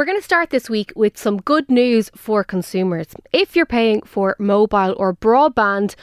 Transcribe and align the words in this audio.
We're 0.00 0.06
going 0.06 0.18
to 0.18 0.24
start 0.24 0.48
this 0.48 0.70
week 0.70 0.94
with 0.96 1.18
some 1.18 1.42
good 1.42 1.70
news 1.70 2.10
for 2.16 2.42
consumers. 2.42 3.08
If 3.34 3.54
you're 3.54 3.66
paying 3.66 4.00
for 4.00 4.34
mobile 4.38 4.94
or 4.96 5.12
broadband, 5.12 5.94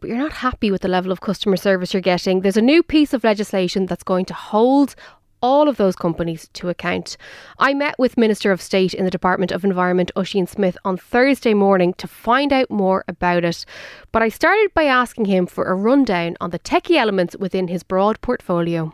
but 0.00 0.08
you're 0.10 0.18
not 0.18 0.32
happy 0.32 0.70
with 0.70 0.82
the 0.82 0.88
level 0.88 1.10
of 1.10 1.22
customer 1.22 1.56
service 1.56 1.94
you're 1.94 2.02
getting, 2.02 2.42
there's 2.42 2.58
a 2.58 2.60
new 2.60 2.82
piece 2.82 3.14
of 3.14 3.24
legislation 3.24 3.86
that's 3.86 4.02
going 4.02 4.26
to 4.26 4.34
hold 4.34 4.94
all 5.40 5.66
of 5.66 5.78
those 5.78 5.96
companies 5.96 6.50
to 6.52 6.68
account. 6.68 7.16
I 7.58 7.72
met 7.72 7.98
with 7.98 8.18
Minister 8.18 8.52
of 8.52 8.60
State 8.60 8.92
in 8.92 9.06
the 9.06 9.10
Department 9.10 9.50
of 9.50 9.64
Environment, 9.64 10.12
Ossian 10.14 10.46
Smyth, 10.46 10.76
on 10.84 10.98
Thursday 10.98 11.54
morning 11.54 11.94
to 11.94 12.06
find 12.06 12.52
out 12.52 12.70
more 12.70 13.02
about 13.08 13.44
it. 13.44 13.64
But 14.12 14.20
I 14.20 14.28
started 14.28 14.74
by 14.74 14.84
asking 14.84 15.24
him 15.24 15.46
for 15.46 15.64
a 15.64 15.74
rundown 15.74 16.36
on 16.38 16.50
the 16.50 16.58
techie 16.58 16.98
elements 16.98 17.34
within 17.34 17.68
his 17.68 17.82
broad 17.82 18.20
portfolio. 18.20 18.92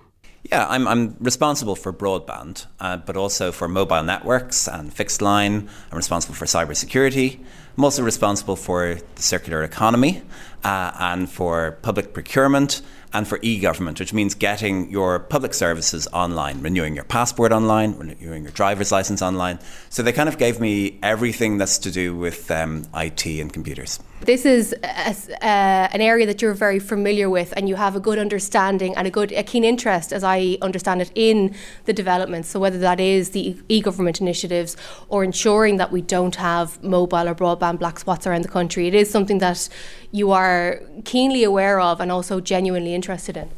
Yeah, 0.55 0.69
I'm, 0.69 0.87
I'm 0.87 1.17
responsible 1.19 1.75
for 1.75 1.93
broadband, 1.93 2.67
uh, 2.79 2.99
but 2.99 3.17
also 3.17 3.51
for 3.51 3.67
mobile 3.67 4.05
networks 4.05 4.69
and 4.69 4.95
fixed 4.95 5.21
line. 5.21 5.69
I'm 5.91 5.97
responsible 5.97 6.37
for 6.37 6.45
cybersecurity. 6.45 7.41
I'm 7.77 7.83
also 7.83 8.05
responsible 8.05 8.55
for 8.55 8.95
the 9.17 9.23
circular 9.23 9.65
economy 9.65 10.23
uh, 10.63 10.93
and 11.01 11.29
for 11.29 11.73
public 11.83 12.15
procurement 12.15 12.83
and 13.13 13.27
for 13.27 13.41
e-government, 13.43 13.99
which 13.99 14.13
means 14.13 14.37
getting 14.37 14.89
your 14.93 15.19
public 15.19 15.55
services 15.55 16.07
online, 16.13 16.63
renewing 16.63 16.95
your 16.95 17.03
passport 17.03 17.51
online, 17.51 17.97
renewing 17.99 18.45
your 18.45 18.53
driver's 18.53 18.93
license 18.93 19.23
online. 19.23 19.59
So 19.91 20.05
they 20.05 20.13
kind 20.13 20.29
of 20.29 20.39
gave 20.39 20.61
me 20.61 21.01
everything 21.03 21.59
that's 21.59 21.79
to 21.79 21.91
do 21.91 22.17
with 22.17 22.49
um, 22.53 22.85
IT 22.95 23.27
and 23.27 23.53
computers. 23.53 23.99
This 24.25 24.47
is 24.47 24.75
a, 24.83 25.45
an 25.45 26.01
area 26.01 26.25
that 26.25 26.41
you're 26.41 26.55
very 26.55 26.79
familiar 26.79 27.29
with, 27.29 27.53
and 27.57 27.69
you 27.69 27.75
have 27.77 27.95
a 27.95 28.01
good 28.01 28.19
understanding 28.19 28.97
and 28.97 29.07
a 29.07 29.11
good, 29.11 29.33
a 29.33 29.43
keen 29.43 29.65
interest, 29.65 30.15
as 30.15 30.25
I 30.25 30.57
understand 30.63 31.03
it, 31.03 31.13
in 31.15 31.55
the 31.85 31.93
developments. 31.93 32.49
So 32.49 32.59
whether 32.59 32.79
that 32.79 33.01
is 33.01 33.31
the 33.31 33.57
e-government 33.69 34.23
initiatives 34.23 34.79
or 35.11 35.25
ensuring 35.25 35.77
that 35.77 35.93
we 35.93 36.01
don't 36.01 36.37
have 36.37 36.83
mobile 36.83 37.29
or 37.29 37.35
broadband 37.35 37.81
black 37.81 37.99
spots 37.99 38.27
around 38.27 38.43
the 38.43 38.49
country, 38.49 38.87
it 38.87 38.95
is 38.95 39.11
something 39.11 39.39
that 39.39 39.69
you 40.11 40.31
are 40.33 40.81
keenly 41.05 41.45
aware 41.45 41.79
of 41.79 42.01
and 42.01 42.11
also 42.11 42.41
genuinely 42.41 42.95
interested 42.95 43.37
in. 43.37 43.51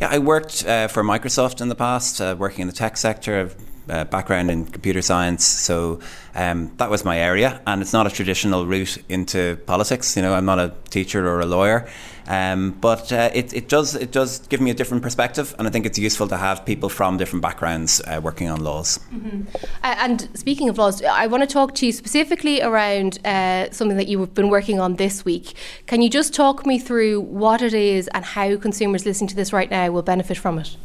Yeah, 0.00 0.08
I 0.10 0.18
worked 0.18 0.66
uh, 0.66 0.88
for 0.88 1.04
Microsoft 1.04 1.60
in 1.60 1.68
the 1.68 1.76
past, 1.76 2.20
uh, 2.20 2.34
working 2.36 2.62
in 2.62 2.66
the 2.66 2.74
tech 2.74 2.96
sector. 2.96 3.38
I've 3.38 3.56
uh, 3.88 4.04
background 4.04 4.50
in 4.50 4.66
computer 4.66 5.02
science, 5.02 5.44
so 5.44 6.00
um, 6.34 6.72
that 6.76 6.90
was 6.90 7.04
my 7.04 7.18
area. 7.18 7.60
And 7.66 7.82
it's 7.82 7.92
not 7.92 8.06
a 8.06 8.10
traditional 8.10 8.66
route 8.66 8.98
into 9.08 9.56
politics. 9.66 10.16
You 10.16 10.22
know, 10.22 10.34
I'm 10.34 10.44
not 10.44 10.58
a 10.58 10.74
teacher 10.90 11.26
or 11.28 11.40
a 11.40 11.46
lawyer, 11.46 11.88
um, 12.28 12.72
but 12.80 13.12
uh, 13.12 13.30
it, 13.32 13.52
it 13.52 13.68
does 13.68 13.94
it 13.94 14.12
does 14.12 14.40
give 14.48 14.60
me 14.60 14.70
a 14.70 14.74
different 14.74 15.02
perspective, 15.02 15.54
and 15.58 15.68
I 15.68 15.70
think 15.70 15.86
it's 15.86 15.98
useful 15.98 16.28
to 16.28 16.36
have 16.36 16.64
people 16.64 16.88
from 16.88 17.16
different 17.16 17.42
backgrounds 17.42 18.00
uh, 18.06 18.20
working 18.22 18.48
on 18.48 18.62
laws. 18.62 18.98
Mm-hmm. 19.12 19.42
and 19.82 20.28
speaking 20.34 20.68
of 20.68 20.78
laws, 20.78 21.02
I 21.02 21.26
want 21.26 21.42
to 21.42 21.46
talk 21.46 21.74
to 21.76 21.86
you 21.86 21.92
specifically 21.92 22.62
around 22.62 23.24
uh, 23.24 23.70
something 23.70 23.96
that 23.96 24.08
you've 24.08 24.34
been 24.34 24.50
working 24.50 24.80
on 24.80 24.96
this 24.96 25.24
week. 25.24 25.54
Can 25.86 26.02
you 26.02 26.10
just 26.10 26.34
talk 26.34 26.66
me 26.66 26.78
through 26.78 27.20
what 27.20 27.62
it 27.62 27.74
is 27.74 28.08
and 28.08 28.24
how 28.24 28.56
consumers 28.56 29.06
listening 29.06 29.28
to 29.28 29.36
this 29.36 29.52
right 29.52 29.70
now 29.70 29.90
will 29.90 30.02
benefit 30.02 30.36
from 30.36 30.58
it? 30.58 30.76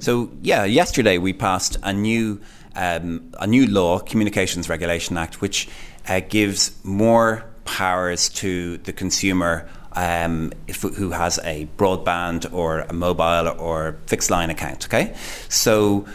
So 0.00 0.30
yeah, 0.40 0.64
yesterday 0.64 1.18
we 1.18 1.34
passed 1.34 1.76
a 1.82 1.92
new 1.92 2.40
um, 2.74 3.32
a 3.38 3.46
new 3.46 3.66
law, 3.66 3.98
Communications 3.98 4.68
Regulation 4.68 5.18
Act, 5.18 5.40
which 5.40 5.68
uh, 6.08 6.20
gives 6.20 6.72
more 6.84 7.44
powers 7.64 8.28
to 8.28 8.78
the 8.78 8.92
consumer 8.92 9.68
um, 9.92 10.52
if, 10.68 10.82
who 10.82 11.10
has 11.10 11.38
a 11.44 11.68
broadband 11.76 12.50
or 12.52 12.80
a 12.80 12.92
mobile 12.92 13.48
or 13.58 13.96
fixed 14.06 14.30
line 14.30 14.48
account. 14.48 14.86
Okay, 14.86 15.14
so 15.48 16.06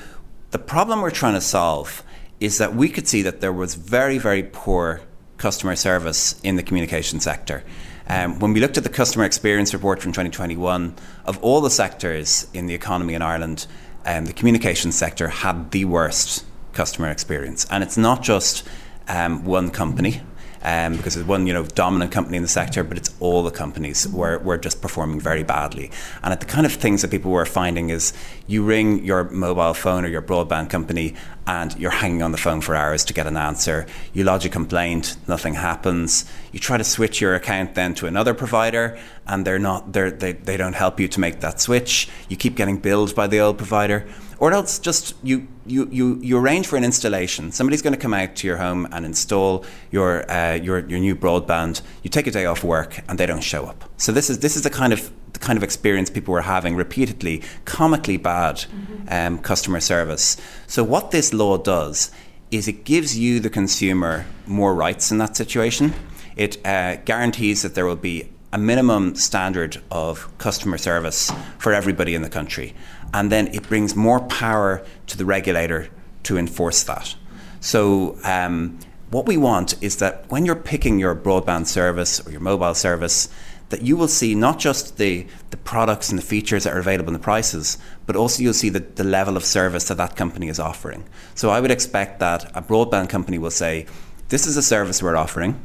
the 0.52 0.60
problem 0.60 1.02
we're 1.02 1.12
trying 1.12 1.36
to 1.36 1.42
solve 1.42 2.04
is 2.40 2.58
that 2.58 2.76
we 2.76 2.90
could 2.90 3.08
see 3.08 3.22
that 3.22 3.42
there 3.42 3.54
was 3.54 3.76
very 3.76 4.18
very 4.18 4.44
poor 4.44 5.02
customer 5.38 5.76
service 5.76 6.40
in 6.42 6.56
the 6.56 6.64
communication 6.64 7.20
sector. 7.20 7.64
Um, 8.08 8.40
when 8.40 8.54
we 8.54 8.60
looked 8.60 8.78
at 8.78 8.84
the 8.84 8.90
customer 8.90 9.26
experience 9.26 9.74
report 9.74 10.00
from 10.00 10.12
2021, 10.12 10.96
of 11.26 11.44
all 11.44 11.62
the 11.62 11.72
sectors 11.72 12.48
in 12.54 12.68
the 12.68 12.76
economy 12.76 13.16
in 13.16 13.22
Ireland, 13.22 13.66
um, 14.06 14.26
the 14.26 14.34
communication 14.34 14.92
sector 14.92 15.28
had 15.28 15.72
the 15.72 15.86
worst 15.86 16.46
customer 16.74 17.10
experience. 17.10 17.66
And 17.70 17.84
it's 17.84 17.98
not 17.98 18.22
just 18.22 18.68
um, 19.08 19.44
one 19.46 19.72
company 19.72 20.22
um, 20.66 20.98
because 20.98 21.16
it's 21.16 21.28
one 21.28 21.46
you 21.46 21.54
know 21.54 21.64
dominant 21.64 22.12
company 22.12 22.38
in 22.38 22.44
the 22.44 22.50
sector, 22.50 22.84
but 22.84 22.98
it's 22.98 23.14
all 23.20 23.44
the 23.44 23.52
companies 23.52 24.08
were, 24.08 24.40
were 24.40 24.58
just 24.58 24.82
performing 24.82 25.20
very 25.20 25.44
badly. 25.44 25.92
And 26.24 26.34
the 26.42 26.46
kind 26.46 26.66
of 26.66 26.74
things 26.74 27.04
that 27.04 27.12
people 27.12 27.32
were 27.32 27.46
finding 27.46 27.92
is 27.92 28.14
you 28.48 28.64
ring 28.64 29.06
your 29.06 29.26
mobile 29.26 29.76
phone 29.76 30.04
or 30.04 30.08
your 30.08 30.24
broadband 30.24 30.72
company 30.72 31.14
and 31.46 31.78
you're 31.78 31.92
hanging 31.92 32.24
on 32.24 32.32
the 32.32 32.40
phone 32.40 32.62
for 32.62 32.76
hours 32.76 33.06
to 33.06 33.14
get 33.14 33.28
an 33.28 33.38
answer. 33.38 33.86
You 34.14 34.24
lodge 34.24 34.46
a 34.46 34.50
complaint, 34.50 35.16
nothing 35.28 35.54
happens. 35.54 36.26
You 36.52 36.60
try 36.60 36.78
to 36.78 36.84
switch 36.84 37.22
your 37.22 37.36
account 37.36 37.76
then 37.76 37.94
to 37.96 38.08
another 38.08 38.34
provider, 38.34 38.98
and 39.28 39.46
they're 39.46 39.60
not 39.60 39.94
they're, 39.94 40.10
they 40.10 40.32
they 40.32 40.58
don't 40.58 40.74
help 40.74 41.00
you 41.00 41.08
to 41.10 41.20
make 41.20 41.42
that 41.42 41.62
switch. 41.62 42.10
You 42.28 42.38
keep 42.38 42.56
getting 42.56 42.80
billed 42.80 43.14
by 43.14 43.28
the 43.28 43.40
old 43.40 43.60
provider 43.60 44.08
or 44.40 44.54
else 44.54 44.80
just 44.80 45.16
you, 45.24 45.48
you, 45.66 45.88
you, 45.92 46.20
you 46.22 46.38
arrange 46.38 46.68
for 46.68 46.78
an 46.78 46.84
installation. 46.84 47.52
Somebody's 47.52 47.82
going 47.82 47.94
to 47.94 48.00
come 48.00 48.14
out 48.14 48.36
to 48.38 48.48
your 48.48 48.58
home 48.58 48.88
and 48.92 49.06
install 49.06 49.66
your, 49.92 50.30
uh, 50.32 50.54
your, 50.54 50.80
your 50.88 51.00
new 51.00 51.16
broadband. 51.16 51.82
You 52.04 52.10
take 52.10 52.28
a 52.28 52.32
day 52.32 52.46
off 52.46 52.64
work 52.64 53.02
and 53.08 53.18
they 53.20 53.26
don't 53.26 53.44
show 53.44 53.66
up. 53.66 53.90
So 53.98 54.12
this 54.12 54.30
is, 54.30 54.40
this 54.40 54.56
is 54.56 54.64
the 54.64 54.70
kind 54.70 54.94
of 54.94 55.12
the 55.34 55.40
kind 55.40 55.58
of 55.58 55.64
experience 55.64 56.10
people 56.10 56.32
were 56.32 56.42
having 56.44 56.78
repeatedly, 56.78 57.44
comically 57.66 58.16
bad 58.16 58.56
mm-hmm. 58.56 59.08
um, 59.10 59.40
customer 59.40 59.82
service. 59.82 60.38
So 60.66 60.82
what 60.82 61.12
this 61.12 61.34
law 61.34 61.58
does 61.58 62.10
is 62.52 62.70
it 62.70 62.86
gives 62.86 63.18
you, 63.18 63.42
the 63.42 63.50
consumer, 63.50 64.26
more 64.46 64.74
rights 64.74 65.12
in 65.12 65.18
that 65.18 65.36
situation. 65.36 65.94
It 66.38 66.66
uh, 66.66 66.98
guarantees 67.04 67.64
that 67.64 67.76
there 67.76 67.86
will 67.86 67.98
be 67.98 68.30
a 68.56 68.58
minimum 68.58 69.14
standard 69.16 69.82
of 69.92 70.36
customer 70.38 70.78
service 70.78 71.30
for 71.58 71.74
everybody 71.74 72.16
in 72.16 72.22
the 72.22 72.30
country 72.30 72.74
and 73.14 73.30
then 73.30 73.48
it 73.48 73.68
brings 73.68 73.98
more 73.98 74.22
power 74.22 74.82
to 75.08 75.18
the 75.18 75.26
regulator 75.26 75.90
to 76.24 76.38
enforce 76.38 76.84
that. 76.84 77.16
So, 77.60 78.18
um, 78.24 78.80
what 79.10 79.26
we 79.26 79.36
want 79.36 79.76
is 79.84 79.98
that 79.98 80.30
when 80.30 80.46
you're 80.46 80.56
picking 80.56 81.00
your 81.00 81.14
broadband 81.16 81.68
service 81.68 82.26
or 82.26 82.32
your 82.32 82.40
mobile 82.40 82.74
service, 82.74 83.28
that 83.70 83.82
you 83.82 83.98
will 83.98 84.08
see 84.08 84.36
not 84.36 84.58
just 84.58 84.98
the, 84.98 85.28
the 85.50 85.58
products 85.58 86.10
and 86.10 86.18
the 86.18 86.24
features 86.24 86.64
that 86.64 86.74
are 86.74 86.80
available 86.80 87.10
and 87.10 87.16
the 87.16 87.24
prices, 87.24 87.78
but 88.06 88.16
also 88.16 88.42
you'll 88.42 88.54
see 88.54 88.70
the, 88.70 88.80
the 88.80 89.04
level 89.04 89.36
of 89.36 89.44
service 89.44 89.90
that 89.90 89.98
that 89.98 90.16
company 90.16 90.48
is 90.48 90.60
offering. 90.60 91.04
So 91.36 91.50
I 91.50 91.60
would 91.60 91.72
expect 91.72 92.20
that 92.20 92.56
a 92.56 92.62
broadband 92.62 93.10
company 93.10 93.38
will 93.38 93.52
say, 93.52 93.86
this 94.30 94.48
is 94.48 94.56
a 94.56 94.64
service 94.64 95.04
we're 95.04 95.18
offering, 95.18 95.60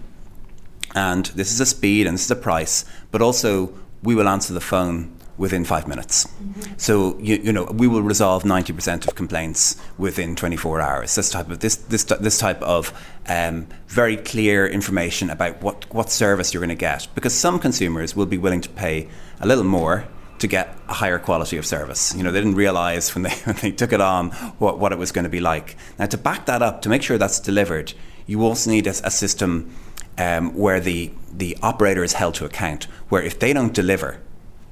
and 0.95 1.27
this 1.27 1.53
is 1.53 1.61
a 1.61 1.67
speed 1.67 2.07
and 2.07 2.15
this 2.15 2.25
is 2.25 2.31
a 2.31 2.37
price, 2.37 2.85
but 3.11 3.23
also 3.23 3.73
we 4.03 4.15
will 4.15 4.29
answer 4.29 4.53
the 4.53 4.61
phone 4.61 5.17
within 5.37 5.65
five 5.65 5.89
minutes. 5.89 6.27
Mm-hmm. 6.27 6.75
So 6.77 7.19
you, 7.19 7.37
you 7.37 7.53
know 7.53 7.65
we 7.65 7.89
will 7.89 8.03
resolve 8.03 8.45
ninety 8.45 8.73
percent 8.73 9.07
of 9.07 9.15
complaints 9.15 9.77
within 9.99 10.37
twenty 10.37 10.57
four 10.57 10.81
hours. 10.81 11.15
This 11.15 11.31
type 11.31 11.51
of 11.51 11.61
this 11.61 11.77
this 11.77 12.05
this 12.05 12.39
type 12.39 12.61
of 12.63 12.93
um, 13.27 13.67
very 13.89 14.17
clear 14.17 14.67
information 14.67 15.31
about 15.31 15.63
what 15.63 15.93
what 15.95 16.11
service 16.11 16.53
you're 16.53 16.61
going 16.61 16.69
to 16.69 16.75
get 16.75 17.09
because 17.15 17.35
some 17.35 17.59
consumers 17.59 18.15
will 18.15 18.27
be 18.27 18.39
willing 18.39 18.61
to 18.61 18.69
pay 18.69 19.09
a 19.41 19.47
little 19.47 19.65
more 19.65 20.07
to 20.41 20.47
get 20.47 20.77
a 20.89 20.95
higher 20.95 21.19
quality 21.19 21.57
of 21.57 21.67
service. 21.67 22.15
You 22.15 22.23
know, 22.23 22.33
they 22.33 22.41
didn't 22.41 22.57
realize 22.57 23.15
when 23.15 23.23
they, 23.23 23.31
when 23.45 23.57
they 23.57 23.71
took 23.71 23.93
it 23.93 24.01
on 24.01 24.31
what, 24.59 24.79
what 24.79 24.93
it 24.93 24.99
was 24.99 25.13
going 25.13 25.25
to 25.25 25.31
be 25.31 25.41
like. 25.41 25.77
Now, 25.99 26.07
to 26.07 26.19
back 26.19 26.47
that 26.47 26.63
up, 26.63 26.83
to 26.83 26.89
make 26.89 27.03
sure 27.03 27.19
that's 27.19 27.41
delivered, 27.41 27.93
you 28.27 28.43
also 28.43 28.71
need 28.71 28.87
a, 28.87 28.91
a 29.05 29.11
system 29.11 29.71
um, 30.21 30.55
where 30.55 30.81
the, 30.81 31.11
the 31.33 31.57
operator 31.63 32.05
is 32.05 32.13
held 32.13 32.35
to 32.35 32.45
account, 32.45 32.85
where 33.09 33.23
if 33.23 33.39
they 33.39 33.55
don't 33.55 33.73
deliver, 33.73 34.21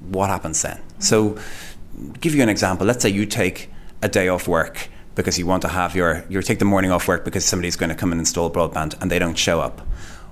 what 0.00 0.28
happens 0.28 0.60
then? 0.62 0.80
So, 0.98 1.38
give 2.20 2.34
you 2.34 2.42
an 2.42 2.50
example. 2.50 2.86
Let's 2.86 3.02
say 3.02 3.08
you 3.08 3.24
take 3.24 3.70
a 4.02 4.08
day 4.08 4.28
off 4.28 4.46
work 4.46 4.88
because 5.14 5.38
you 5.38 5.46
want 5.46 5.62
to 5.62 5.68
have 5.68 5.96
your 5.96 6.24
you 6.28 6.40
take 6.42 6.58
the 6.58 6.64
morning 6.64 6.92
off 6.92 7.08
work 7.08 7.24
because 7.24 7.44
somebody's 7.44 7.76
going 7.76 7.88
to 7.88 7.96
come 7.96 8.12
and 8.12 8.20
install 8.20 8.50
broadband 8.50 9.00
and 9.00 9.10
they 9.10 9.18
don't 9.18 9.38
show 9.38 9.60
up. 9.60 9.80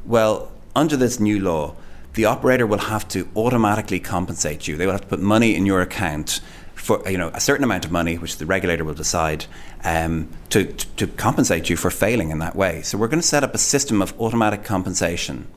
Well, 0.05 0.53
under 0.77 0.97
this 0.97 1.19
new 1.19 1.41
law, 1.41 1.75
the 2.13 2.27
operator 2.27 2.67
will 2.67 2.79
have 2.79 3.09
to 3.09 3.29
automatically 3.35 3.99
compensate 3.99 4.69
you. 4.69 4.77
They 4.77 4.87
will 4.87 4.93
have 4.93 5.01
to 5.03 5.09
put 5.09 5.21
money 5.21 5.57
in 5.57 5.67
your 5.67 5.81
account 5.81 6.41
for 6.77 7.03
you 7.11 7.19
know 7.19 7.31
a 7.35 7.41
certain 7.41 7.65
amount 7.65 7.85
of 7.85 7.91
money, 7.91 8.17
which 8.17 8.37
the 8.39 8.47
regulator 8.47 8.85
will 8.85 8.95
decide 8.95 9.47
um, 9.83 10.29
to, 10.51 10.65
to, 10.65 10.87
to 10.97 11.07
compensate 11.07 11.69
you 11.69 11.77
for 11.77 11.91
failing 11.91 12.31
in 12.31 12.39
that 12.39 12.55
way. 12.55 12.83
So 12.83 12.97
we're 12.97 13.09
going 13.09 13.21
to 13.21 13.27
set 13.27 13.43
up 13.43 13.55
a 13.55 13.59
system 13.59 14.01
of 14.01 14.19
automatic 14.21 14.63
compensation 14.63 15.49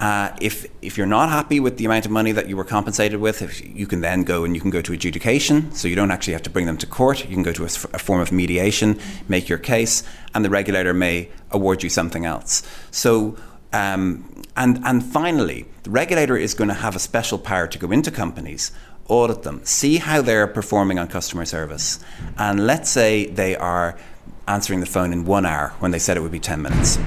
uh, 0.00 0.30
if 0.40 0.66
if 0.80 0.96
you're 0.96 1.06
not 1.06 1.28
happy 1.28 1.58
with 1.58 1.76
the 1.76 1.84
amount 1.84 2.06
of 2.06 2.12
money 2.12 2.30
that 2.32 2.48
you 2.48 2.56
were 2.56 2.64
compensated 2.64 3.20
with, 3.20 3.42
if 3.42 3.64
you 3.76 3.86
can 3.86 4.00
then 4.00 4.22
go 4.22 4.44
and 4.44 4.54
you 4.54 4.60
can 4.60 4.70
go 4.70 4.80
to 4.80 4.92
adjudication. 4.92 5.72
So 5.72 5.88
you 5.88 5.96
don't 5.96 6.10
actually 6.10 6.34
have 6.34 6.42
to 6.44 6.50
bring 6.50 6.66
them 6.66 6.78
to 6.78 6.86
court. 6.86 7.24
You 7.24 7.34
can 7.34 7.42
go 7.42 7.52
to 7.52 7.62
a, 7.62 7.66
a 7.66 7.98
form 7.98 8.20
of 8.20 8.30
mediation, 8.30 8.98
make 9.28 9.48
your 9.48 9.58
case, 9.58 10.04
and 10.34 10.44
the 10.44 10.50
regulator 10.50 10.94
may 10.94 11.30
award 11.50 11.82
you 11.82 11.90
something 11.90 12.24
else. 12.24 12.62
So. 12.90 13.36
Um, 13.70 14.44
and, 14.56 14.80
and 14.82 15.04
finally, 15.04 15.66
the 15.82 15.90
regulator 15.90 16.38
is 16.38 16.54
going 16.54 16.68
to 16.68 16.74
have 16.74 16.96
a 16.96 16.98
special 16.98 17.38
power 17.38 17.68
to 17.68 17.78
go 17.78 17.92
into 17.92 18.10
companies, 18.10 18.72
audit 19.08 19.42
them, 19.42 19.64
see 19.64 19.96
how 19.96 20.22
they're 20.22 20.46
performing 20.46 20.98
on 20.98 21.08
customer 21.08 21.44
service. 21.44 21.98
And 22.36 22.66
let's 22.66 22.90
say 22.90 23.26
they 23.26 23.56
are 23.56 23.98
answering 24.46 24.80
the 24.80 24.86
phone 24.86 25.12
in 25.12 25.24
one 25.24 25.44
hour 25.44 25.74
when 25.78 25.90
they 25.90 25.98
said 25.98 26.16
it 26.16 26.20
would 26.20 26.32
be 26.32 26.40
10 26.40 26.62
minutes. 26.62 26.98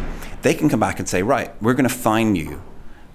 They 0.42 0.54
can 0.54 0.70
come 0.70 0.80
back 0.80 1.00
and 1.00 1.08
say, 1.08 1.24
right, 1.24 1.52
we're 1.62 1.74
going 1.74 1.88
to 1.88 1.94
fine 1.94 2.36
you 2.36 2.62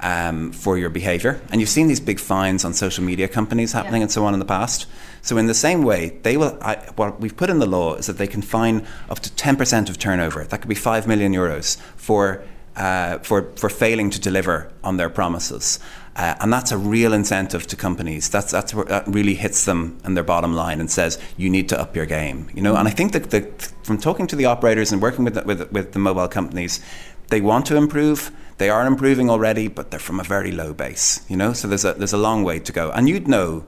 um, 0.01 0.53
for 0.53 0.79
your 0.79 0.91
behavior. 0.91 1.41
And 1.51 1.61
you've 1.61 1.71
seen 1.71 1.89
these 1.89 2.01
big 2.01 2.21
fines 2.21 2.65
on 2.65 2.75
social 2.75 3.05
media 3.05 3.29
companies 3.29 3.73
happening 3.73 4.01
yeah. 4.01 4.05
and 4.05 4.13
so 4.13 4.25
on 4.25 4.35
in 4.35 4.39
the 4.39 4.47
past. 4.47 4.87
So 5.23 5.37
in 5.39 5.47
the 5.47 5.55
same 5.55 5.83
way, 5.83 6.19
they 6.23 6.37
will. 6.37 6.59
I, 6.61 6.77
what 6.97 7.21
we've 7.21 7.37
put 7.37 7.51
in 7.51 7.59
the 7.59 7.67
law 7.67 7.95
is 7.95 8.07
that 8.07 8.19
they 8.19 8.27
can 8.27 8.43
fine 8.43 8.87
up 9.11 9.21
to 9.21 9.31
10% 9.31 9.89
of 9.89 9.99
turnover. 9.99 10.45
That 10.45 10.61
could 10.61 10.69
be 10.69 10.75
5 10.75 11.07
million 11.07 11.33
euros 11.33 11.79
for 11.97 12.45
uh, 12.77 13.19
for, 13.19 13.51
for 13.57 13.69
failing 13.69 14.11
to 14.11 14.21
deliver 14.21 14.71
on 14.85 14.97
their 14.97 15.11
promises. 15.11 15.79
Uh, 16.15 16.35
and 16.41 16.53
that's 16.53 16.73
a 16.73 16.79
real 16.79 17.13
incentive 17.13 17.67
to 17.67 17.77
companies. 17.77 18.31
That's, 18.31 18.51
that's 18.51 18.73
where 18.73 18.87
that 18.87 19.07
really 19.07 19.35
hits 19.35 19.67
them 19.67 19.99
and 20.03 20.17
their 20.17 20.25
bottom 20.25 20.55
line 20.55 20.81
and 20.81 20.91
says, 20.91 21.19
you 21.37 21.51
need 21.51 21.69
to 21.69 21.81
up 21.81 21.95
your 21.95 22.07
game. 22.07 22.49
You 22.55 22.63
know, 22.63 22.75
and 22.77 22.89
I 22.89 22.91
think 22.91 23.13
that 23.13 23.31
the, 23.31 23.43
from 23.83 23.99
talking 23.99 24.27
to 24.29 24.37
the 24.37 24.47
operators 24.47 24.93
and 24.93 25.03
working 25.03 25.25
with 25.25 25.35
the, 25.35 25.43
with, 25.43 25.71
with 25.73 25.93
the 25.93 25.99
mobile 25.99 26.29
companies, 26.29 26.81
they 27.29 27.41
want 27.41 27.67
to 27.67 27.77
improve. 27.77 28.31
They 28.59 28.71
are 28.71 28.87
improving 28.87 29.29
already, 29.29 29.69
but 29.69 29.91
they're 29.91 30.01
from 30.01 30.21
a 30.21 30.23
very 30.23 30.53
low 30.53 30.73
base. 30.73 31.21
You 31.29 31.37
know, 31.37 31.53
so 31.53 31.69
there's 31.69 31.85
a 31.85 31.93
there's 31.95 32.13
a 32.13 32.19
long 32.19 32.45
way 32.45 32.61
to 32.61 32.73
go. 32.73 32.91
And 32.93 33.09
you'd 33.09 33.29
know, 33.29 33.67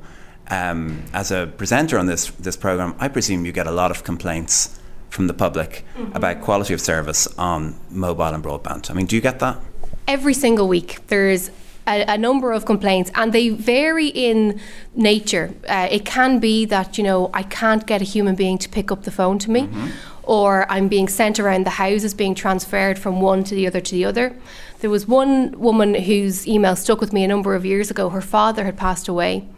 um, 0.49 1.03
as 1.13 1.31
a 1.31 1.53
presenter 1.57 1.99
on 1.99 2.07
this 2.07 2.31
this 2.31 2.57
program, 2.57 2.95
I 2.99 3.09
presume 3.09 3.45
you 3.45 3.53
get 3.53 3.67
a 3.67 3.73
lot 3.73 3.91
of 3.91 4.05
complaints 4.05 4.78
from 5.11 5.27
the 5.27 5.35
public 5.35 5.85
mm-hmm. 5.97 6.17
about 6.17 6.41
quality 6.43 6.75
of 6.75 6.81
service 6.81 7.27
on 7.39 7.75
mobile 7.91 8.25
and 8.25 8.43
broadband. 8.45 8.91
I 8.91 8.95
mean, 8.95 9.07
do 9.07 9.17
you 9.17 9.23
get 9.23 9.39
that? 9.41 9.59
Every 10.07 10.35
single 10.35 10.69
week, 10.69 11.07
there's 11.09 11.51
a, 11.87 12.05
a, 12.09 12.19
number 12.19 12.53
of 12.53 12.67
complaints, 12.67 13.11
and 13.15 13.33
they 13.33 13.49
vary 13.49 14.09
in 14.09 14.61
nature. 14.95 15.55
Uh, 15.67 15.89
it 15.91 16.05
can 16.05 16.39
be 16.39 16.65
that 16.67 16.99
you 16.99 17.05
know 17.05 17.31
I 17.33 17.43
can't 17.43 17.87
get 17.87 18.01
a 18.01 18.05
human 18.05 18.35
being 18.35 18.59
to 18.59 18.69
pick 18.69 18.93
up 18.93 19.05
the 19.05 19.11
phone 19.11 19.39
to 19.41 19.51
me, 19.51 19.63
mm-hmm. 19.63 19.89
or 20.23 20.71
I'm 20.71 20.89
being 20.89 21.09
sent 21.09 21.41
around 21.41 21.65
the 21.65 21.71
houses, 21.71 22.15
being 22.15 22.35
transferred 22.35 22.99
from 22.99 23.21
one 23.21 23.45
to 23.45 23.55
the 23.55 23.67
other 23.67 23.81
to 23.81 23.93
the 23.93 24.05
other. 24.05 24.37
There 24.81 24.91
was 24.91 25.09
one 25.09 25.59
woman 25.59 25.95
whose 25.95 26.47
email 26.47 26.77
stuck 26.77 27.01
with 27.01 27.13
me 27.13 27.25
a 27.25 27.29
number 27.29 27.55
of 27.55 27.67
years 27.67 27.91
ago. 27.91 28.11
Her 28.11 28.21
father 28.21 28.65
had 28.65 28.77
passed 28.77 29.09
away, 29.09 29.49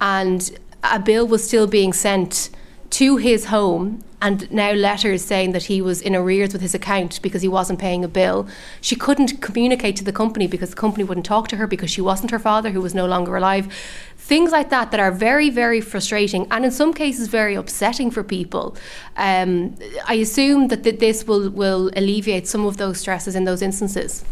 and 0.00 0.58
a 0.84 0.98
bill 0.98 1.26
was 1.26 1.44
still 1.44 1.66
being 1.66 1.92
sent 1.92 2.50
to 2.90 3.16
his 3.16 3.46
home 3.46 4.02
and 4.22 4.50
now 4.52 4.72
letters 4.72 5.24
saying 5.24 5.52
that 5.52 5.64
he 5.64 5.80
was 5.80 6.02
in 6.02 6.14
arrears 6.14 6.52
with 6.52 6.60
his 6.60 6.74
account 6.74 7.22
because 7.22 7.40
he 7.40 7.48
wasn't 7.48 7.78
paying 7.78 8.04
a 8.04 8.08
bill. 8.08 8.46
She 8.80 8.94
couldn't 8.94 9.40
communicate 9.40 9.96
to 9.96 10.04
the 10.04 10.12
company 10.12 10.46
because 10.46 10.70
the 10.70 10.76
company 10.76 11.04
wouldn't 11.04 11.24
talk 11.24 11.48
to 11.48 11.56
her 11.56 11.66
because 11.66 11.90
she 11.90 12.00
wasn't 12.00 12.30
her 12.30 12.38
father 12.38 12.70
who 12.70 12.80
was 12.80 12.94
no 12.94 13.06
longer 13.06 13.36
alive. 13.36 13.72
Things 14.16 14.52
like 14.52 14.68
that 14.70 14.90
that 14.90 15.00
are 15.00 15.10
very, 15.10 15.48
very 15.48 15.80
frustrating 15.80 16.46
and 16.50 16.64
in 16.64 16.70
some 16.70 16.92
cases 16.92 17.28
very 17.28 17.54
upsetting 17.54 18.10
for 18.10 18.22
people. 18.22 18.76
Um, 19.16 19.76
I 20.06 20.14
assume 20.14 20.68
that 20.68 20.84
th- 20.84 20.98
this 20.98 21.26
will, 21.26 21.48
will 21.48 21.90
alleviate 21.96 22.46
some 22.46 22.66
of 22.66 22.76
those 22.76 23.00
stresses 23.00 23.34
in 23.34 23.44
those 23.44 23.62
instances. 23.62 24.24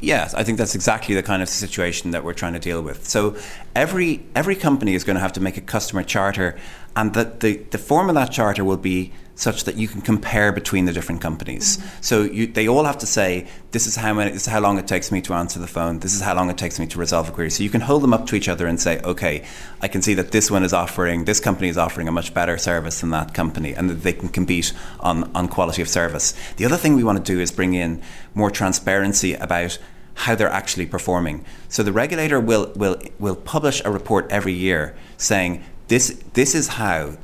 Yes, 0.00 0.32
I 0.34 0.44
think 0.44 0.58
that's 0.58 0.76
exactly 0.76 1.14
the 1.16 1.24
kind 1.24 1.42
of 1.42 1.48
situation 1.48 2.12
that 2.12 2.22
we're 2.22 2.34
trying 2.34 2.52
to 2.52 2.60
deal 2.60 2.82
with. 2.82 3.08
So 3.08 3.36
every 3.74 4.24
every 4.34 4.54
company 4.54 4.94
is 4.94 5.02
going 5.02 5.16
to 5.16 5.20
have 5.20 5.32
to 5.32 5.40
make 5.40 5.56
a 5.56 5.60
customer 5.60 6.04
charter, 6.04 6.56
and 6.96 7.14
that 7.14 7.40
the, 7.40 7.56
the 7.70 7.78
form 7.78 8.08
of 8.08 8.14
that 8.14 8.32
charter 8.32 8.64
will 8.64 8.76
be 8.76 9.12
such 9.38 9.62
that 9.64 9.76
you 9.76 9.86
can 9.86 10.00
compare 10.00 10.50
between 10.50 10.84
the 10.84 10.92
different 10.92 11.20
companies. 11.20 11.76
Mm-hmm. 11.76 11.88
So 12.00 12.22
you, 12.22 12.48
they 12.48 12.66
all 12.66 12.84
have 12.84 12.98
to 12.98 13.06
say, 13.06 13.46
this 13.70 13.86
is 13.86 13.94
how 13.94 14.12
many, 14.12 14.32
this 14.32 14.42
is 14.42 14.48
how 14.48 14.58
long 14.58 14.78
it 14.78 14.88
takes 14.88 15.12
me 15.12 15.20
to 15.22 15.32
answer 15.32 15.60
the 15.60 15.68
phone. 15.68 16.00
This 16.00 16.12
is 16.12 16.20
how 16.20 16.34
long 16.34 16.50
it 16.50 16.58
takes 16.58 16.80
me 16.80 16.88
to 16.88 16.98
resolve 16.98 17.28
a 17.28 17.32
query. 17.32 17.50
So 17.50 17.62
you 17.62 17.70
can 17.70 17.82
hold 17.82 18.02
them 18.02 18.12
up 18.12 18.26
to 18.26 18.34
each 18.34 18.48
other 18.48 18.66
and 18.66 18.80
say, 18.80 19.00
okay, 19.02 19.44
I 19.80 19.86
can 19.86 20.02
see 20.02 20.14
that 20.14 20.32
this 20.32 20.50
one 20.50 20.64
is 20.64 20.72
offering, 20.72 21.24
this 21.24 21.38
company 21.38 21.68
is 21.68 21.78
offering 21.78 22.08
a 22.08 22.12
much 22.12 22.34
better 22.34 22.58
service 22.58 23.00
than 23.00 23.10
that 23.10 23.32
company, 23.32 23.74
and 23.74 23.88
that 23.88 24.02
they 24.02 24.12
can 24.12 24.28
compete 24.28 24.72
on 24.98 25.30
on 25.36 25.46
quality 25.46 25.82
of 25.82 25.88
service. 25.88 26.34
The 26.56 26.64
other 26.64 26.76
thing 26.76 26.96
we 26.96 27.04
want 27.04 27.24
to 27.24 27.32
do 27.32 27.40
is 27.40 27.52
bring 27.52 27.74
in 27.74 28.02
more 28.34 28.50
transparency 28.50 29.34
about 29.34 29.78
how 30.14 30.34
they're 30.34 30.50
actually 30.50 30.86
performing. 30.86 31.44
So 31.68 31.84
the 31.84 31.92
regulator 31.92 32.40
will 32.40 32.72
will 32.74 33.00
will 33.20 33.36
publish 33.36 33.80
a 33.84 33.90
report 33.92 34.26
every 34.30 34.52
year 34.52 34.96
saying 35.16 35.62
this 35.88 36.22
this 36.34 36.54
is 36.54 36.68
how 36.68 37.16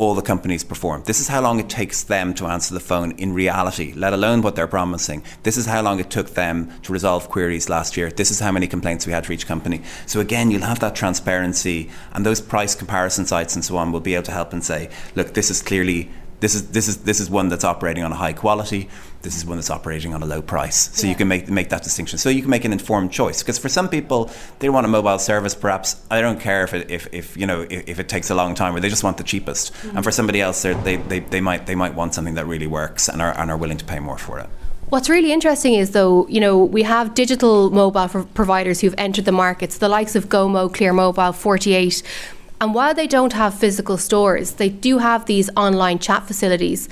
all 0.00 0.14
the 0.14 0.22
companies 0.22 0.64
perform. 0.64 1.02
This 1.04 1.20
is 1.20 1.28
how 1.28 1.42
long 1.42 1.60
it 1.60 1.68
takes 1.68 2.02
them 2.02 2.32
to 2.32 2.46
answer 2.46 2.72
the 2.72 2.80
phone 2.80 3.12
in 3.18 3.34
reality, 3.34 3.92
let 3.94 4.14
alone 4.14 4.40
what 4.40 4.56
they're 4.56 4.66
promising. 4.66 5.22
This 5.42 5.58
is 5.58 5.66
how 5.66 5.82
long 5.82 6.00
it 6.00 6.08
took 6.08 6.30
them 6.30 6.72
to 6.84 6.92
resolve 6.92 7.28
queries 7.28 7.68
last 7.68 7.98
year. 7.98 8.10
This 8.10 8.30
is 8.30 8.40
how 8.40 8.50
many 8.50 8.66
complaints 8.66 9.06
we 9.06 9.12
had 9.12 9.26
for 9.26 9.34
each 9.34 9.46
company. 9.46 9.82
So 10.06 10.18
again, 10.18 10.50
you'll 10.50 10.62
have 10.62 10.80
that 10.80 10.96
transparency 10.96 11.90
and 12.14 12.24
those 12.24 12.40
price 12.40 12.74
comparison 12.74 13.26
sites 13.26 13.54
and 13.56 13.62
so 13.62 13.76
on 13.76 13.92
will 13.92 14.00
be 14.00 14.14
able 14.14 14.24
to 14.24 14.32
help 14.32 14.54
and 14.54 14.64
say, 14.64 14.88
look, 15.14 15.34
this 15.34 15.50
is 15.50 15.60
clearly 15.60 16.08
this 16.40 16.54
is 16.54 16.68
this 16.70 16.88
is 16.88 16.98
this 16.98 17.20
is 17.20 17.30
one 17.30 17.48
that's 17.48 17.64
operating 17.64 18.02
on 18.02 18.12
a 18.12 18.16
high 18.16 18.32
quality. 18.32 18.88
This 19.22 19.36
is 19.36 19.44
one 19.44 19.58
that's 19.58 19.70
operating 19.70 20.14
on 20.14 20.22
a 20.22 20.26
low 20.26 20.40
price. 20.40 20.90
So 20.96 21.06
yeah. 21.06 21.10
you 21.10 21.16
can 21.16 21.28
make 21.28 21.48
make 21.48 21.68
that 21.68 21.82
distinction. 21.82 22.18
So 22.18 22.30
you 22.30 22.40
can 22.40 22.50
make 22.50 22.64
an 22.64 22.72
informed 22.72 23.12
choice. 23.12 23.42
Because 23.42 23.58
for 23.58 23.68
some 23.68 23.88
people, 23.88 24.30
they 24.58 24.70
want 24.70 24.86
a 24.86 24.88
mobile 24.88 25.18
service. 25.18 25.54
Perhaps 25.54 26.02
I 26.10 26.20
don't 26.22 26.40
care 26.40 26.64
if 26.64 26.72
it, 26.72 26.90
if, 26.90 27.08
if 27.12 27.36
you 27.36 27.46
know 27.46 27.66
if, 27.68 27.88
if 27.88 28.00
it 28.00 28.08
takes 28.08 28.30
a 28.30 28.34
long 28.34 28.54
time, 28.54 28.74
or 28.74 28.80
they 28.80 28.88
just 28.88 29.04
want 29.04 29.18
the 29.18 29.24
cheapest. 29.24 29.72
Mm-hmm. 29.72 29.96
And 29.96 30.04
for 30.04 30.10
somebody 30.10 30.40
else, 30.40 30.62
they, 30.62 30.96
they 30.96 31.20
they 31.20 31.40
might 31.40 31.66
they 31.66 31.74
might 31.74 31.94
want 31.94 32.14
something 32.14 32.34
that 32.34 32.46
really 32.46 32.66
works 32.66 33.08
and 33.08 33.20
are 33.20 33.38
and 33.38 33.50
are 33.50 33.56
willing 33.56 33.78
to 33.78 33.84
pay 33.84 34.00
more 34.00 34.18
for 34.18 34.38
it. 34.38 34.48
What's 34.88 35.08
really 35.08 35.30
interesting 35.30 35.74
is, 35.74 35.92
though, 35.92 36.26
you 36.26 36.40
know, 36.40 36.58
we 36.58 36.82
have 36.82 37.14
digital 37.14 37.70
mobile 37.70 38.24
providers 38.34 38.80
who've 38.80 38.94
entered 38.98 39.24
the 39.24 39.30
markets, 39.30 39.78
the 39.78 39.88
likes 39.88 40.16
of 40.16 40.28
Gomo, 40.28 40.72
Clear 40.74 40.92
Mobile, 40.92 41.32
48 41.32 42.02
and 42.60 42.74
while 42.74 42.94
they 42.94 43.06
don't 43.06 43.32
have 43.32 43.54
physical 43.54 43.96
stores, 43.96 44.52
they 44.52 44.68
do 44.68 44.98
have 44.98 45.26
these 45.26 45.48
online 45.56 45.98
chat 45.98 46.26
facilities. 46.26 46.88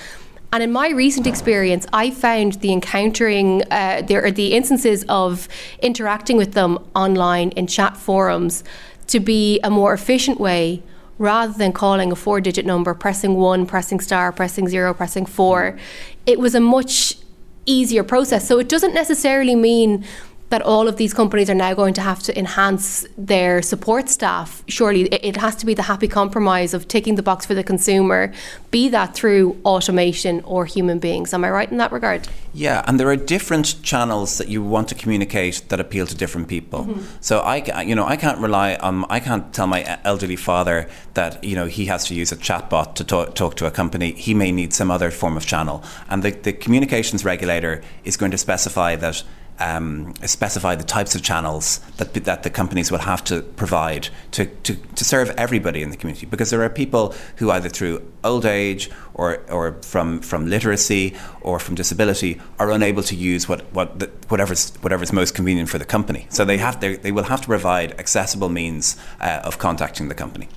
And 0.50 0.62
in 0.62 0.72
my 0.72 0.88
recent 0.88 1.26
experience, 1.26 1.86
I 1.92 2.10
found 2.10 2.54
the 2.54 2.72
encountering 2.72 3.62
uh, 3.70 4.02
there 4.06 4.24
are 4.24 4.30
the 4.30 4.54
instances 4.54 5.04
of 5.08 5.46
interacting 5.82 6.38
with 6.38 6.52
them 6.52 6.78
online 6.96 7.50
in 7.50 7.66
chat 7.66 7.98
forums 7.98 8.64
to 9.08 9.20
be 9.20 9.60
a 9.62 9.68
more 9.68 9.92
efficient 9.92 10.40
way 10.40 10.82
rather 11.18 11.52
than 11.52 11.72
calling 11.72 12.12
a 12.12 12.16
four 12.16 12.40
digit 12.40 12.64
number, 12.64 12.94
pressing 12.94 13.34
one, 13.34 13.66
pressing 13.66 14.00
star, 14.00 14.32
pressing 14.32 14.68
zero, 14.68 14.94
pressing 14.94 15.26
four. 15.26 15.78
It 16.24 16.38
was 16.38 16.54
a 16.54 16.60
much 16.60 17.18
easier 17.66 18.02
process. 18.02 18.48
So 18.48 18.58
it 18.58 18.68
doesn't 18.68 18.94
necessarily 18.94 19.54
mean 19.54 20.04
that 20.50 20.62
all 20.62 20.88
of 20.88 20.96
these 20.96 21.12
companies 21.12 21.50
are 21.50 21.54
now 21.54 21.74
going 21.74 21.94
to 21.94 22.00
have 22.00 22.22
to 22.22 22.38
enhance 22.38 23.06
their 23.18 23.60
support 23.60 24.08
staff. 24.08 24.62
Surely 24.66 25.02
it 25.02 25.36
has 25.36 25.54
to 25.56 25.66
be 25.66 25.74
the 25.74 25.82
happy 25.82 26.08
compromise 26.08 26.72
of 26.72 26.88
ticking 26.88 27.16
the 27.16 27.22
box 27.22 27.44
for 27.44 27.54
the 27.54 27.62
consumer, 27.62 28.32
be 28.70 28.88
that 28.88 29.14
through 29.14 29.60
automation 29.64 30.40
or 30.44 30.64
human 30.64 30.98
beings. 30.98 31.34
Am 31.34 31.44
I 31.44 31.50
right 31.50 31.70
in 31.70 31.76
that 31.78 31.92
regard? 31.92 32.28
Yeah, 32.54 32.82
and 32.86 32.98
there 32.98 33.08
are 33.08 33.16
different 33.16 33.82
channels 33.82 34.38
that 34.38 34.49
you 34.49 34.62
want 34.62 34.88
to 34.88 34.94
communicate 34.94 35.64
that 35.68 35.80
appeal 35.80 36.06
to 36.06 36.14
different 36.14 36.49
people. 36.49 36.84
Mm-hmm. 36.84 37.04
So 37.20 37.40
I, 37.40 37.82
you 37.82 37.94
know, 37.94 38.06
I 38.06 38.16
can't 38.16 38.38
rely 38.38 38.76
on, 38.76 39.04
I 39.11 39.20
can't 39.20 39.52
tell 39.52 39.66
my 39.66 39.99
elderly 40.04 40.37
father 40.37 40.88
that 41.14 41.42
you 41.44 41.56
know 41.56 41.66
he 41.66 41.87
has 41.87 42.06
to 42.06 42.14
use 42.14 42.32
a 42.32 42.37
chatbot 42.37 42.94
to 42.94 43.04
talk, 43.04 43.34
talk 43.34 43.56
to 43.56 43.66
a 43.66 43.70
company. 43.70 44.12
He 44.12 44.32
may 44.34 44.50
need 44.50 44.73
some 44.73 44.90
other 44.90 45.11
form 45.11 45.37
of 45.37 45.44
channel, 45.44 45.82
and 46.08 46.23
the, 46.23 46.30
the 46.30 46.52
communications 46.52 47.25
regulator 47.25 47.82
is 48.04 48.16
going 48.16 48.30
to 48.30 48.38
specify 48.38 48.96
that 48.96 49.23
um, 49.60 50.14
specify 50.24 50.74
the 50.74 50.84
types 50.84 51.14
of 51.14 51.22
channels 51.22 51.78
that, 51.96 52.14
that 52.14 52.42
the 52.42 52.50
companies 52.50 52.90
will 52.90 52.98
have 52.98 53.24
to 53.24 53.42
provide 53.42 54.08
to, 54.32 54.46
to, 54.46 54.76
to 54.76 55.04
serve 55.04 55.30
everybody 55.30 55.82
in 55.82 55.90
the 55.90 55.96
community. 55.96 56.26
Because 56.26 56.50
there 56.50 56.62
are 56.62 56.70
people 56.70 57.14
who 57.36 57.50
either 57.50 57.68
through 57.68 58.02
old 58.24 58.44
age 58.44 58.90
or, 59.14 59.38
or 59.50 59.72
from, 59.82 60.20
from 60.20 60.48
literacy 60.48 61.16
or 61.40 61.58
from 61.58 61.74
disability 61.74 62.40
are 62.58 62.70
unable 62.70 63.02
to 63.02 63.14
use 63.14 63.48
what, 63.48 63.62
what 63.72 63.98
the, 63.98 64.06
whatever's, 64.28 64.74
whatever's 64.76 65.12
most 65.12 65.34
convenient 65.34 65.68
for 65.68 65.78
the 65.78 65.84
company. 65.84 66.26
So 66.30 66.44
they, 66.44 66.58
have, 66.58 66.80
they, 66.80 66.96
they 66.96 67.12
will 67.12 67.24
have 67.24 67.40
to 67.40 67.46
provide 67.46 67.98
accessible 67.98 68.48
means 68.48 68.96
uh, 69.20 69.40
of 69.44 69.58
contacting 69.58 70.08
the 70.08 70.14
company. 70.14 70.48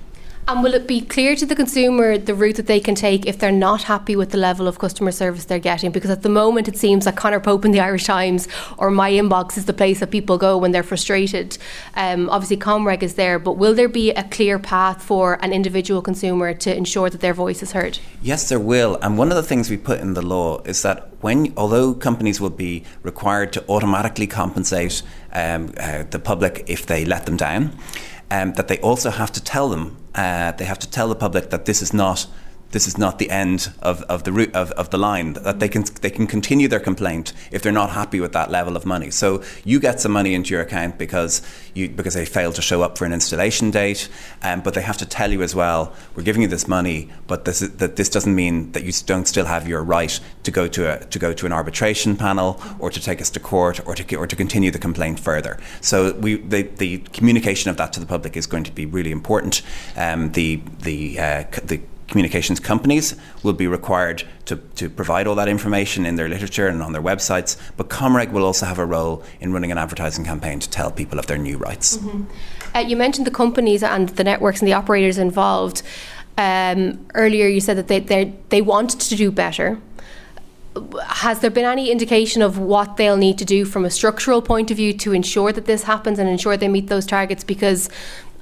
And 0.48 0.64
will 0.64 0.74
it 0.74 0.88
be 0.88 1.00
clear 1.00 1.36
to 1.36 1.46
the 1.46 1.54
consumer 1.54 2.18
the 2.18 2.34
route 2.34 2.56
that 2.56 2.66
they 2.66 2.80
can 2.80 2.96
take 2.96 3.26
if 3.26 3.38
they're 3.38 3.52
not 3.52 3.84
happy 3.84 4.16
with 4.16 4.30
the 4.30 4.38
level 4.38 4.66
of 4.66 4.80
customer 4.80 5.12
service 5.12 5.44
they're 5.44 5.60
getting? 5.60 5.92
Because 5.92 6.10
at 6.10 6.22
the 6.22 6.28
moment 6.28 6.66
it 6.66 6.76
seems 6.76 7.06
like 7.06 7.14
Conor 7.14 7.38
Pope 7.38 7.64
in 7.64 7.70
the 7.70 7.78
Irish 7.88 8.04
Times 8.04 8.48
or 8.76 8.90
my 8.90 9.12
inbox 9.12 9.56
is 9.56 9.66
the 9.66 9.72
place 9.72 10.00
that 10.00 10.10
people 10.10 10.38
go 10.38 10.58
when 10.58 10.72
they're 10.72 10.82
frustrated. 10.82 11.58
Um, 11.94 12.28
obviously, 12.28 12.56
Comreg 12.56 13.04
is 13.04 13.14
there, 13.14 13.38
but 13.38 13.52
will 13.52 13.72
there 13.72 13.88
be 13.88 14.10
a 14.10 14.24
clear 14.24 14.58
path 14.58 15.00
for 15.00 15.38
an 15.44 15.52
individual 15.52 16.02
consumer 16.02 16.54
to 16.54 16.76
ensure 16.76 17.08
that 17.08 17.20
their 17.20 17.34
voice 17.34 17.62
is 17.62 17.70
heard? 17.70 18.00
Yes, 18.20 18.48
there 18.48 18.58
will. 18.58 18.98
And 19.00 19.16
one 19.16 19.30
of 19.30 19.36
the 19.36 19.44
things 19.44 19.70
we 19.70 19.76
put 19.76 20.00
in 20.00 20.14
the 20.14 20.22
law 20.22 20.60
is 20.62 20.82
that 20.82 21.08
when, 21.20 21.52
although 21.56 21.94
companies 21.94 22.40
will 22.40 22.50
be 22.50 22.82
required 23.04 23.52
to 23.52 23.64
automatically 23.68 24.26
compensate 24.26 25.02
um, 25.32 25.72
uh, 25.78 26.02
the 26.10 26.18
public 26.18 26.64
if 26.66 26.84
they 26.84 27.04
let 27.04 27.26
them 27.26 27.36
down, 27.36 27.78
um, 28.32 28.54
that 28.54 28.66
they 28.66 28.78
also 28.78 29.10
have 29.10 29.30
to 29.32 29.42
tell 29.42 29.68
them, 29.68 29.96
uh, 30.14 30.52
they 30.52 30.64
have 30.64 30.78
to 30.78 30.90
tell 30.90 31.08
the 31.08 31.14
public 31.14 31.50
that 31.50 31.64
this 31.64 31.82
is 31.82 31.92
not 31.92 32.26
this 32.72 32.86
is 32.86 32.98
not 32.98 33.18
the 33.18 33.30
end 33.30 33.72
of, 33.80 34.02
of 34.02 34.24
the 34.24 34.50
of, 34.54 34.72
of 34.72 34.90
the 34.90 34.98
line. 34.98 35.34
That 35.34 35.60
they 35.60 35.68
can 35.68 35.84
they 36.00 36.10
can 36.10 36.26
continue 36.26 36.68
their 36.68 36.80
complaint 36.80 37.32
if 37.50 37.62
they're 37.62 37.72
not 37.72 37.90
happy 37.90 38.20
with 38.20 38.32
that 38.32 38.50
level 38.50 38.76
of 38.76 38.84
money. 38.84 39.10
So 39.10 39.42
you 39.64 39.78
get 39.78 40.00
some 40.00 40.12
money 40.12 40.34
into 40.34 40.52
your 40.52 40.62
account 40.62 40.98
because 40.98 41.42
you 41.74 41.88
because 41.88 42.14
they 42.14 42.24
failed 42.24 42.54
to 42.56 42.62
show 42.62 42.82
up 42.82 42.98
for 42.98 43.04
an 43.04 43.12
installation 43.12 43.70
date, 43.70 44.08
um, 44.42 44.60
but 44.62 44.74
they 44.74 44.82
have 44.82 44.98
to 44.98 45.06
tell 45.06 45.30
you 45.30 45.42
as 45.42 45.54
well, 45.54 45.94
we're 46.16 46.22
giving 46.22 46.42
you 46.42 46.48
this 46.48 46.66
money, 46.66 47.10
but 47.26 47.44
this 47.44 47.62
is, 47.62 47.76
that 47.76 47.96
this 47.96 48.08
doesn't 48.08 48.34
mean 48.34 48.72
that 48.72 48.84
you 48.84 48.92
don't 49.06 49.26
still 49.26 49.46
have 49.46 49.68
your 49.68 49.82
right 49.82 50.18
to 50.42 50.50
go 50.50 50.66
to 50.68 50.90
a 50.90 51.04
to 51.06 51.18
go 51.18 51.32
to 51.32 51.46
an 51.46 51.52
arbitration 51.52 52.16
panel 52.16 52.60
or 52.78 52.90
to 52.90 53.00
take 53.00 53.20
us 53.20 53.30
to 53.30 53.40
court 53.40 53.86
or 53.86 53.94
to 53.94 54.16
or 54.16 54.26
to 54.26 54.36
continue 54.36 54.70
the 54.70 54.78
complaint 54.78 55.20
further. 55.20 55.58
So 55.80 56.12
we 56.14 56.36
the, 56.36 56.62
the 56.62 56.98
communication 57.12 57.70
of 57.70 57.76
that 57.76 57.92
to 57.92 58.00
the 58.00 58.06
public 58.06 58.36
is 58.36 58.46
going 58.46 58.64
to 58.64 58.72
be 58.72 58.86
really 58.86 59.10
important. 59.10 59.62
Um, 59.96 60.32
the 60.32 60.62
the 60.80 61.18
uh, 61.18 61.44
the 61.62 61.80
communications 62.12 62.60
companies 62.60 63.16
will 63.42 63.54
be 63.54 63.66
required 63.66 64.22
to, 64.44 64.56
to 64.76 64.88
provide 64.88 65.26
all 65.26 65.34
that 65.34 65.48
information 65.48 66.06
in 66.06 66.14
their 66.16 66.28
literature 66.28 66.68
and 66.68 66.82
on 66.82 66.92
their 66.92 67.02
websites, 67.02 67.56
but 67.76 67.88
Comreg 67.88 68.30
will 68.30 68.44
also 68.44 68.66
have 68.66 68.78
a 68.78 68.86
role 68.86 69.24
in 69.40 69.52
running 69.52 69.72
an 69.72 69.78
advertising 69.78 70.24
campaign 70.24 70.60
to 70.60 70.70
tell 70.70 70.90
people 70.92 71.18
of 71.18 71.26
their 71.26 71.38
new 71.38 71.56
rights. 71.56 71.96
Mm-hmm. 71.96 72.76
Uh, 72.76 72.80
you 72.80 72.96
mentioned 72.96 73.26
the 73.26 73.32
companies 73.32 73.82
and 73.82 74.10
the 74.10 74.24
networks 74.24 74.60
and 74.60 74.68
the 74.68 74.72
operators 74.72 75.18
involved. 75.18 75.82
Um, 76.38 77.06
earlier, 77.14 77.46
you 77.46 77.60
said 77.60 77.76
that 77.76 77.88
they 77.88 78.32
they 78.48 78.62
wanted 78.62 79.00
to 79.00 79.16
do 79.16 79.30
better. 79.30 79.78
Has 81.24 81.40
there 81.40 81.50
been 81.50 81.66
any 81.66 81.90
indication 81.90 82.40
of 82.40 82.56
what 82.56 82.96
they'll 82.96 83.18
need 83.18 83.36
to 83.38 83.44
do 83.44 83.66
from 83.66 83.84
a 83.84 83.90
structural 83.90 84.40
point 84.40 84.70
of 84.70 84.78
view 84.78 84.94
to 85.04 85.12
ensure 85.12 85.52
that 85.52 85.66
this 85.66 85.82
happens 85.82 86.18
and 86.18 86.28
ensure 86.28 86.56
they 86.56 86.68
meet 86.68 86.88
those 86.88 87.04
targets? 87.04 87.44
Because 87.44 87.90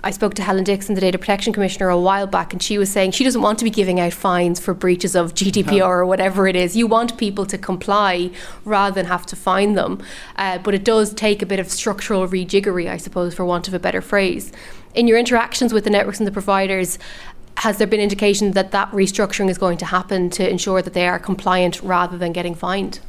I 0.03 0.11
spoke 0.11 0.35
to 0.35 0.43
Helen 0.43 0.65
Dixon, 0.65 0.95
the 0.95 1.01
Data 1.01 1.19
Protection 1.19 1.53
Commissioner, 1.53 1.91
a 1.91 1.99
while 1.99 2.27
back, 2.27 2.53
and 2.53 2.63
she 2.63 2.79
was 2.79 2.91
saying 2.91 3.11
she 3.11 3.25
doesn't 3.25 3.43
want 3.43 3.59
to 3.59 3.65
be 3.65 3.71
giving 3.71 4.01
out 4.01 4.15
fines 4.15 4.59
for 4.59 4.73
breaches 4.73 5.15
of 5.15 5.35
GDPR 5.35 5.79
no. 5.79 5.87
or 5.87 6.07
whatever 6.07 6.49
it 6.49 6.57
is. 6.57 6.75
You 6.75 6.87
want 6.87 7.19
people 7.19 7.45
to 7.47 7.59
comply 7.59 8.31
rather 8.65 8.95
than 8.95 9.07
have 9.07 9.27
to 9.27 9.37
fine 9.37 9.75
them. 9.75 10.03
Uh, 10.37 10.59
but 10.59 10.75
it 10.75 10.85
does 10.85 11.13
take 11.13 11.43
a 11.43 11.47
bit 11.47 11.61
of 11.61 11.71
structural 11.71 12.27
rejiggery, 12.27 12.89
I 12.89 12.97
suppose, 12.97 13.35
for 13.35 13.45
want 13.45 13.69
of 13.69 13.75
a 13.75 13.79
better 13.79 14.01
phrase. 14.01 14.53
In 14.95 15.07
your 15.07 15.19
interactions 15.19 15.73
with 15.73 15.85
the 15.85 15.91
networks 15.91 16.19
and 16.19 16.27
the 16.27 16.33
providers, 16.33 16.99
has 17.59 17.77
there 17.77 17.87
been 17.87 18.01
indication 18.01 18.53
that 18.53 18.71
that 18.71 18.91
restructuring 18.93 19.51
is 19.51 19.59
going 19.59 19.77
to 19.79 19.85
happen 19.85 20.31
to 20.31 20.49
ensure 20.49 20.81
that 20.81 20.95
they 20.95 21.07
are 21.07 21.19
compliant 21.19 21.83
rather 21.83 22.17
than 22.17 22.33
getting 22.33 22.55
fined? 22.55 23.01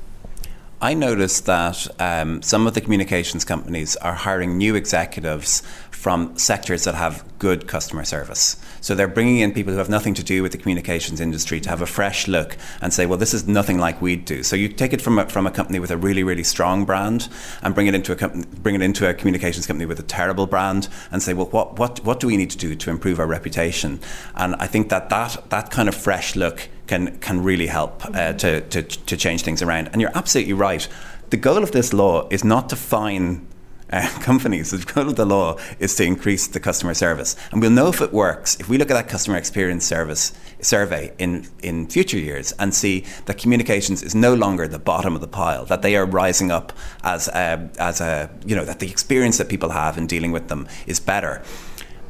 I 0.83 0.95
noticed 0.95 1.45
that 1.45 1.87
um, 1.99 2.41
some 2.41 2.65
of 2.65 2.73
the 2.73 2.81
communications 2.81 3.45
companies 3.45 3.95
are 3.97 4.15
hiring 4.15 4.57
new 4.57 4.73
executives 4.73 5.61
from 6.01 6.35
sectors 6.35 6.85
that 6.85 6.95
have 6.95 7.23
good 7.37 7.67
customer 7.67 8.03
service. 8.03 8.55
So 8.81 8.95
they're 8.95 9.07
bringing 9.07 9.37
in 9.37 9.53
people 9.53 9.71
who 9.71 9.77
have 9.77 9.87
nothing 9.87 10.15
to 10.15 10.23
do 10.23 10.41
with 10.41 10.51
the 10.51 10.57
communications 10.57 11.21
industry 11.21 11.59
to 11.59 11.69
have 11.69 11.83
a 11.83 11.85
fresh 11.85 12.27
look 12.27 12.57
and 12.81 12.91
say, 12.91 13.05
well, 13.05 13.19
this 13.19 13.35
is 13.35 13.47
nothing 13.47 13.77
like 13.77 14.01
we 14.01 14.15
do. 14.15 14.41
So 14.41 14.55
you 14.55 14.67
take 14.67 14.93
it 14.93 15.01
from 15.01 15.19
a, 15.19 15.29
from 15.29 15.45
a 15.45 15.51
company 15.51 15.77
with 15.77 15.91
a 15.91 15.97
really, 15.97 16.23
really 16.23 16.43
strong 16.43 16.85
brand 16.85 17.29
and 17.61 17.75
bring 17.75 17.85
it 17.85 17.93
into 17.93 18.11
a 18.11 18.15
company, 18.15 18.47
bring 18.63 18.73
it 18.73 18.81
into 18.81 19.07
a 19.07 19.13
communications 19.13 19.67
company 19.67 19.85
with 19.85 19.99
a 19.99 20.03
terrible 20.03 20.47
brand 20.47 20.89
and 21.11 21.21
say, 21.21 21.35
well, 21.35 21.45
what, 21.45 21.77
what, 21.77 22.03
what 22.03 22.19
do 22.19 22.25
we 22.25 22.35
need 22.35 22.49
to 22.49 22.57
do 22.57 22.73
to 22.73 22.89
improve 22.89 23.19
our 23.19 23.27
reputation? 23.27 23.99
And 24.33 24.55
I 24.55 24.65
think 24.65 24.89
that 24.89 25.09
that, 25.09 25.51
that 25.51 25.69
kind 25.69 25.87
of 25.87 25.93
fresh 25.93 26.35
look 26.35 26.67
can, 26.87 27.19
can 27.19 27.43
really 27.43 27.67
help 27.67 28.03
uh, 28.05 28.33
to, 28.33 28.61
to, 28.61 28.81
to 28.81 29.15
change 29.15 29.43
things 29.43 29.61
around. 29.61 29.89
And 29.93 30.01
you're 30.01 30.17
absolutely 30.17 30.53
right. 30.53 30.87
The 31.29 31.37
goal 31.37 31.61
of 31.61 31.73
this 31.73 31.93
law 31.93 32.27
is 32.31 32.43
not 32.43 32.69
to 32.69 32.75
fine 32.75 33.45
uh, 33.91 34.07
companies. 34.21 34.71
The 34.71 34.93
goal 34.93 35.09
of 35.09 35.15
the 35.15 35.25
law 35.25 35.57
is 35.79 35.95
to 35.95 36.03
increase 36.03 36.47
the 36.47 36.59
customer 36.59 36.93
service, 36.93 37.35
and 37.51 37.61
we'll 37.61 37.71
know 37.71 37.87
if 37.87 38.01
it 38.01 38.13
works 38.13 38.59
if 38.59 38.69
we 38.69 38.77
look 38.77 38.91
at 38.91 38.93
that 38.93 39.07
customer 39.07 39.37
experience 39.37 39.85
service 39.85 40.33
survey 40.61 41.13
in 41.17 41.47
in 41.63 41.87
future 41.87 42.17
years 42.17 42.53
and 42.59 42.73
see 42.73 43.05
that 43.25 43.37
communications 43.37 44.03
is 44.03 44.15
no 44.15 44.33
longer 44.33 44.67
the 44.67 44.79
bottom 44.79 45.15
of 45.15 45.21
the 45.21 45.27
pile, 45.27 45.65
that 45.65 45.81
they 45.81 45.95
are 45.95 46.05
rising 46.05 46.51
up 46.51 46.73
as 47.03 47.27
a, 47.29 47.69
as 47.79 48.01
a 48.01 48.29
you 48.45 48.55
know 48.55 48.65
that 48.65 48.79
the 48.79 48.89
experience 48.89 49.37
that 49.37 49.49
people 49.49 49.69
have 49.69 49.97
in 49.97 50.07
dealing 50.07 50.31
with 50.31 50.47
them 50.47 50.67
is 50.87 50.99
better. 50.99 51.41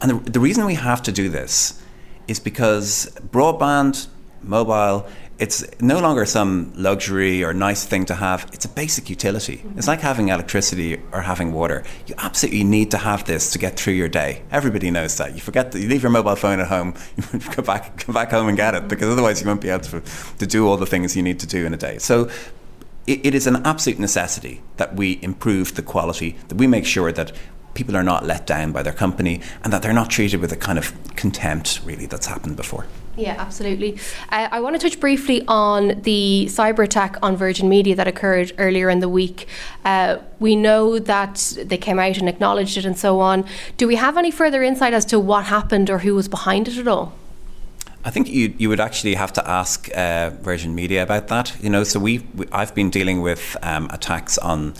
And 0.02 0.12
the, 0.12 0.32
the 0.32 0.40
reason 0.40 0.66
we 0.66 0.76
have 0.76 1.04
to 1.04 1.12
do 1.12 1.30
this 1.30 1.82
is 2.28 2.40
because 2.40 3.12
broadband, 3.30 4.08
mobile 4.42 5.08
it's 5.42 5.66
no 5.82 6.00
longer 6.00 6.24
some 6.24 6.72
luxury 6.76 7.44
or 7.44 7.52
nice 7.52 7.84
thing 7.84 8.06
to 8.06 8.14
have. 8.14 8.48
It's 8.54 8.66
a 8.66 8.70
basic 8.70 9.10
utility. 9.10 9.58
Mm-hmm. 9.58 9.80
It's 9.80 9.88
like 9.88 10.00
having 10.00 10.30
electricity 10.30 11.02
or 11.12 11.22
having 11.22 11.52
water. 11.52 11.84
You 12.06 12.14
absolutely 12.20 12.64
need 12.64 12.92
to 12.92 13.00
have 13.00 13.26
this 13.26 13.52
to 13.54 13.58
get 13.58 13.76
through 13.76 13.94
your 13.94 14.08
day. 14.08 14.44
Everybody 14.52 14.92
knows 14.92 15.18
that. 15.18 15.34
You 15.34 15.42
forget 15.42 15.72
that 15.72 15.80
you 15.80 15.90
leave 15.90 16.04
your 16.04 16.12
mobile 16.12 16.36
phone 16.36 16.60
at 16.60 16.68
home, 16.68 16.94
you 17.34 17.40
go 17.56 17.64
back, 17.64 18.06
go 18.06 18.14
back 18.14 18.30
home 18.30 18.50
and 18.50 18.56
get 18.56 18.76
it 18.76 18.88
because 18.88 19.10
otherwise 19.10 19.42
you 19.42 19.48
won't 19.48 19.62
be 19.62 19.70
able 19.70 19.84
to, 19.86 20.04
to 20.38 20.46
do 20.46 20.68
all 20.68 20.78
the 20.78 20.86
things 20.86 21.18
you 21.18 21.24
need 21.24 21.40
to 21.40 21.48
do 21.48 21.66
in 21.66 21.74
a 21.74 21.78
day. 21.78 21.98
So 21.98 22.30
it, 23.08 23.26
it 23.26 23.34
is 23.34 23.48
an 23.48 23.66
absolute 23.66 23.98
necessity 23.98 24.62
that 24.78 24.96
we 24.96 25.18
improve 25.24 25.74
the 25.74 25.82
quality, 25.82 26.38
that 26.50 26.56
we 26.60 26.68
make 26.68 26.86
sure 26.86 27.12
that 27.12 27.32
people 27.74 27.98
are 27.98 28.04
not 28.04 28.28
let 28.28 28.46
down 28.46 28.72
by 28.74 28.84
their 28.84 28.94
company 28.94 29.42
and 29.64 29.74
that 29.74 29.82
they're 29.82 29.92
not 29.92 30.12
treated 30.12 30.40
with 30.40 30.52
a 30.52 30.58
kind 30.58 30.78
of 30.78 30.94
contempt 31.16 31.82
really 31.84 32.06
that's 32.06 32.28
happened 32.28 32.58
before. 32.58 32.86
Yeah, 33.18 33.36
absolutely. 33.38 33.98
Uh, 34.30 34.48
I 34.52 34.60
want 34.62 34.80
to 34.80 34.90
touch 34.90 35.00
briefly 35.00 35.44
on 35.48 36.02
the 36.02 36.46
cyber 36.50 36.84
attack 36.84 37.18
on 37.22 37.36
Virgin 37.36 37.68
Media 37.68 37.96
that 37.96 38.08
occurred 38.08 38.54
earlier 38.58 38.90
in 38.90 39.00
the 39.00 39.10
week. 39.10 39.48
Uh, 39.84 40.18
we 40.40 40.56
know 40.56 40.98
that 40.98 41.58
they 41.62 41.78
came 41.78 42.00
out 42.00 42.18
and 42.18 42.30
acknowledged 42.30 42.78
it 42.78 42.86
and 42.86 42.98
so 42.98 43.20
on. 43.20 43.46
Do 43.78 43.88
we 43.88 43.96
have 43.96 44.18
any 44.18 44.32
further 44.32 44.64
insight 44.64 44.94
as 44.94 45.06
to 45.06 45.20
what 45.20 45.46
happened 45.46 45.90
or 45.90 46.00
who 46.00 46.16
was 46.16 46.28
behind 46.28 46.68
it 46.68 46.78
at 46.78 46.88
all? 46.88 47.14
I 48.04 48.10
think 48.10 48.30
you 48.30 48.54
you 48.58 48.68
would 48.70 48.80
actually 48.80 49.14
have 49.14 49.32
to 49.34 49.48
ask 49.48 49.88
uh, 49.96 50.32
Virgin 50.42 50.74
Media 50.74 51.04
about 51.04 51.28
that. 51.28 51.56
You 51.62 51.70
know, 51.70 51.84
so 51.84 52.00
we, 52.00 52.26
we 52.34 52.48
I've 52.52 52.74
been 52.74 52.90
dealing 52.90 53.22
with 53.22 53.56
um, 53.62 53.88
attacks 53.92 54.40
on 54.40 54.74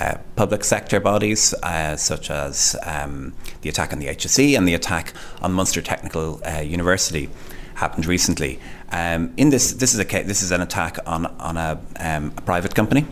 uh, 0.00 0.18
public 0.36 0.62
sector 0.62 1.00
bodies, 1.00 1.54
uh, 1.54 1.96
such 1.96 2.30
as 2.30 2.76
um, 2.86 3.32
the 3.62 3.68
attack 3.68 3.92
on 3.92 3.98
the 3.98 4.06
HSE 4.06 4.56
and 4.56 4.68
the 4.68 4.74
attack 4.74 5.12
on 5.42 5.54
Munster 5.54 5.82
Technical 5.82 6.40
uh, 6.46 6.60
University 6.60 7.28
happened 7.78 8.06
recently. 8.06 8.58
Um, 8.90 9.32
in 9.36 9.50
this, 9.50 9.72
this 9.72 9.94
is 9.94 10.00
a 10.00 10.04
this 10.04 10.42
is 10.42 10.52
an 10.52 10.60
attack 10.60 10.98
on 11.06 11.26
on 11.40 11.56
a, 11.56 11.80
um, 11.98 12.32
a 12.36 12.42
private 12.42 12.74
company, 12.74 13.06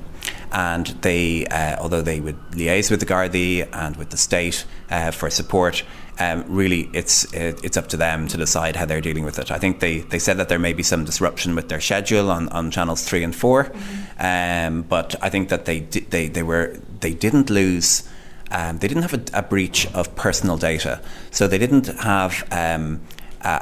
and 0.52 0.86
they, 1.02 1.46
uh, 1.46 1.76
although 1.80 2.02
they 2.02 2.20
would 2.20 2.38
liaise 2.52 2.90
with 2.90 3.00
the 3.00 3.06
Gardaí 3.06 3.68
and 3.72 3.96
with 3.96 4.10
the 4.10 4.16
state 4.16 4.64
uh, 4.90 5.10
for 5.10 5.30
support. 5.30 5.84
Um, 6.18 6.44
really, 6.48 6.88
it's 6.94 7.30
it's 7.34 7.76
up 7.76 7.88
to 7.88 7.96
them 7.98 8.26
to 8.28 8.38
decide 8.38 8.76
how 8.76 8.86
they're 8.86 9.02
dealing 9.02 9.24
with 9.24 9.38
it. 9.38 9.50
I 9.50 9.58
think 9.58 9.80
they, 9.80 9.98
they 9.98 10.18
said 10.18 10.38
that 10.38 10.48
there 10.48 10.58
may 10.58 10.72
be 10.72 10.82
some 10.82 11.04
disruption 11.04 11.54
with 11.54 11.68
their 11.68 11.80
schedule 11.80 12.30
on, 12.30 12.48
on 12.48 12.70
channels 12.70 13.04
three 13.04 13.22
and 13.22 13.36
4 13.36 13.64
mm-hmm. 13.64 14.80
but 14.88 15.14
I 15.20 15.28
think 15.28 15.50
that 15.50 15.66
they 15.66 15.80
they 15.80 16.28
they 16.28 16.42
were 16.42 16.78
they 17.00 17.12
didn't 17.14 17.50
lose. 17.50 18.08
Um, 18.50 18.78
they 18.78 18.86
didn't 18.86 19.02
have 19.02 19.14
a, 19.14 19.22
a, 19.40 19.42
breach 19.42 19.92
of 19.92 20.14
personal 20.14 20.56
data, 20.56 21.00
so 21.32 21.48
they 21.48 21.58
didn't 21.58 21.88
have 21.98 22.46
um, 22.52 23.00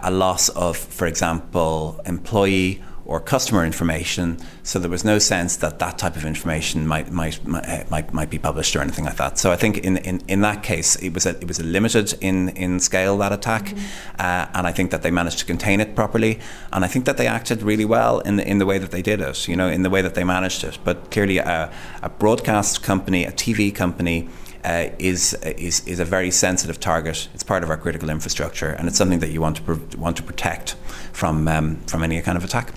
a 0.03 0.11
loss 0.11 0.49
of, 0.51 0.77
for 0.77 1.07
example, 1.07 2.01
employee 2.07 2.83
or 3.07 3.21
customer 3.21 3.65
information. 3.65 4.39
So 4.63 4.79
there 4.79 4.91
was 4.91 5.05
no 5.05 5.19
sense 5.19 5.57
that 5.57 5.79
that 5.79 5.99
type 5.99 6.17
of 6.17 6.25
information 6.25 6.87
might 6.87 7.11
might 7.11 7.45
might, 7.47 7.69
uh, 7.69 7.85
might, 7.91 8.13
might 8.15 8.31
be 8.31 8.39
published 8.39 8.75
or 8.75 8.81
anything 8.81 9.05
like 9.05 9.17
that. 9.17 9.39
So 9.39 9.53
I 9.53 9.57
think 9.57 9.79
in, 9.79 9.99
in, 9.99 10.23
in 10.27 10.41
that 10.41 10.63
case 10.63 10.97
it 10.97 11.13
was 11.13 11.27
a, 11.27 11.31
it 11.41 11.47
was 11.47 11.59
a 11.59 11.65
limited 11.65 12.15
in 12.21 12.51
in 12.51 12.81
scale 12.81 13.19
that 13.19 13.33
attack, 13.33 13.67
mm-hmm. 13.67 13.81
uh, 14.19 14.47
and 14.55 14.67
I 14.67 14.73
think 14.73 14.91
that 14.91 15.03
they 15.03 15.11
managed 15.11 15.39
to 15.41 15.45
contain 15.45 15.81
it 15.81 15.95
properly, 15.95 16.41
and 16.73 16.85
I 16.85 16.89
think 16.89 17.05
that 17.05 17.17
they 17.17 17.27
acted 17.27 17.63
really 17.63 17.85
well 17.85 18.21
in 18.21 18.37
the, 18.37 18.49
in 18.49 18.59
the 18.59 18.67
way 18.67 18.79
that 18.79 18.91
they 18.91 19.03
did 19.03 19.21
it. 19.21 19.49
You 19.49 19.57
know, 19.57 19.69
in 19.69 19.83
the 19.83 19.91
way 19.91 20.03
that 20.03 20.15
they 20.15 20.25
managed 20.25 20.65
it. 20.65 20.79
But 20.85 21.11
clearly, 21.11 21.39
a, 21.39 21.71
a 22.03 22.09
broadcast 22.09 22.83
company, 22.83 23.25
a 23.25 23.33
TV 23.33 23.75
company 23.75 24.29
uh, 24.65 24.89
is, 24.99 25.35
is, 25.43 25.87
is 25.87 26.01
a 26.01 26.05
very 26.05 26.31
sensitive 26.31 26.81
target. 26.81 27.29
It's 27.35 27.43
part 27.43 27.63
of 27.63 27.71
our 27.71 27.77
critical 27.77 28.11
infrastructure, 28.11 28.71
and 28.71 28.89
it's 28.89 28.97
something 28.97 29.21
that 29.21 29.31
you 29.31 29.41
want 29.41 29.57
to 29.57 29.63
pr- 29.63 29.97
want 29.97 30.17
to 30.17 30.23
protect 30.23 30.77
from 31.13 31.49
um, 31.49 31.77
from 31.87 32.03
any 32.03 32.21
kind 32.23 32.37
of 32.37 32.45
attack. 32.45 32.73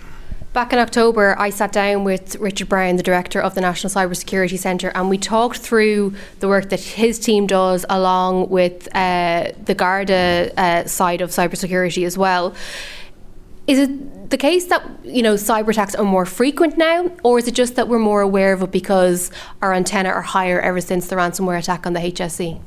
Back 0.53 0.73
in 0.73 0.79
October, 0.79 1.35
I 1.37 1.51
sat 1.51 1.71
down 1.71 2.03
with 2.03 2.35
Richard 2.37 2.67
Browne, 2.67 2.95
the 2.95 3.03
director 3.03 3.39
of 3.39 3.53
the 3.53 3.61
National 3.61 3.93
Cybersecurity 3.93 4.57
Centre, 4.57 4.91
and 4.95 5.07
we 5.07 5.17
talked 5.19 5.59
through 5.59 6.15
the 6.39 6.47
work 6.47 6.69
that 6.69 6.79
his 6.79 7.19
team 7.19 7.45
does 7.45 7.85
along 7.89 8.49
with 8.49 8.87
uh, 8.95 9.51
the 9.65 9.75
Garda 9.75 10.51
uh, 10.57 10.85
side 10.85 11.21
of 11.21 11.29
cybersecurity 11.29 12.05
as 12.07 12.17
well. 12.17 12.55
Is 13.67 13.77
it 13.77 13.91
the 14.29 14.37
case 14.37 14.65
that 14.67 14.83
you 15.03 15.21
know 15.21 15.35
cyber 15.35 15.69
attacks 15.69 15.95
are 15.95 16.03
more 16.03 16.25
frequent 16.25 16.77
now, 16.77 17.11
or 17.23 17.39
is 17.39 17.47
it 17.47 17.55
just 17.55 17.75
that 17.75 17.87
we're 17.87 17.99
more 17.99 18.21
aware 18.21 18.53
of 18.53 18.61
it 18.61 18.71
because 18.71 19.31
our 19.61 19.73
antenna 19.73 20.09
are 20.09 20.21
higher 20.21 20.59
ever 20.59 20.81
since 20.81 21.07
the 21.07 21.15
ransomware 21.15 21.59
attack 21.59 21.85
on 21.85 21.93
the 21.93 21.99
HSE? 21.99 22.61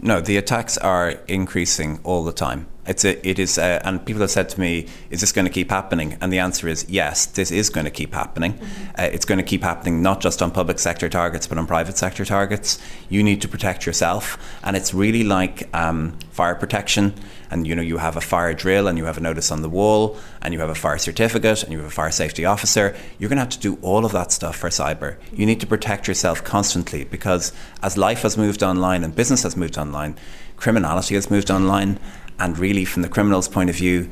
No, 0.00 0.20
the 0.20 0.36
attacks 0.36 0.78
are 0.78 1.10
increasing 1.26 1.98
all 2.04 2.22
the 2.22 2.32
time. 2.32 2.68
It's 2.86 3.04
a, 3.04 3.28
it 3.28 3.38
is, 3.38 3.58
a, 3.58 3.86
and 3.86 4.04
people 4.04 4.22
have 4.22 4.30
said 4.30 4.48
to 4.50 4.60
me, 4.60 4.86
"Is 5.10 5.20
this 5.20 5.32
going 5.32 5.44
to 5.44 5.50
keep 5.50 5.70
happening?" 5.70 6.16
And 6.20 6.32
the 6.32 6.38
answer 6.38 6.68
is 6.68 6.86
yes. 6.88 7.26
This 7.26 7.50
is 7.50 7.68
going 7.68 7.84
to 7.84 7.90
keep 7.90 8.14
happening. 8.14 8.54
Mm-hmm. 8.54 9.00
Uh, 9.00 9.02
it's 9.04 9.24
going 9.24 9.38
to 9.38 9.44
keep 9.44 9.62
happening 9.62 10.00
not 10.00 10.20
just 10.20 10.40
on 10.40 10.50
public 10.50 10.78
sector 10.78 11.08
targets, 11.08 11.46
but 11.46 11.58
on 11.58 11.66
private 11.66 11.98
sector 11.98 12.24
targets. 12.24 12.78
You 13.08 13.22
need 13.22 13.42
to 13.42 13.48
protect 13.48 13.84
yourself, 13.86 14.38
and 14.62 14.76
it's 14.76 14.94
really 14.94 15.24
like 15.24 15.68
um, 15.74 16.18
fire 16.30 16.54
protection. 16.54 17.14
And 17.50 17.66
you 17.66 17.74
know, 17.74 17.82
you 17.82 17.98
have 17.98 18.16
a 18.16 18.20
fire 18.20 18.54
drill, 18.54 18.88
and 18.88 18.98
you 18.98 19.04
have 19.04 19.18
a 19.18 19.20
notice 19.20 19.50
on 19.50 19.62
the 19.62 19.68
wall, 19.68 20.18
and 20.42 20.52
you 20.54 20.60
have 20.60 20.70
a 20.70 20.74
fire 20.74 20.98
certificate, 20.98 21.62
and 21.62 21.72
you 21.72 21.78
have 21.78 21.86
a 21.86 21.90
fire 21.90 22.10
safety 22.10 22.44
officer. 22.44 22.96
You're 23.18 23.28
going 23.28 23.38
to 23.38 23.42
have 23.42 23.50
to 23.50 23.58
do 23.58 23.78
all 23.82 24.04
of 24.04 24.12
that 24.12 24.32
stuff 24.32 24.56
for 24.56 24.68
cyber. 24.68 25.16
You 25.32 25.46
need 25.46 25.60
to 25.60 25.66
protect 25.66 26.08
yourself 26.08 26.44
constantly 26.44 27.04
because 27.04 27.52
as 27.82 27.96
life 27.96 28.22
has 28.22 28.36
moved 28.36 28.62
online 28.62 29.04
and 29.04 29.14
business 29.14 29.42
has 29.44 29.56
moved 29.56 29.78
online, 29.78 30.16
criminality 30.56 31.14
has 31.14 31.30
moved 31.30 31.50
online 31.50 31.98
and 32.38 32.58
really, 32.58 32.84
from 32.84 33.02
the 33.02 33.08
criminal's 33.08 33.48
point 33.48 33.68
of 33.68 33.76
view, 33.76 34.08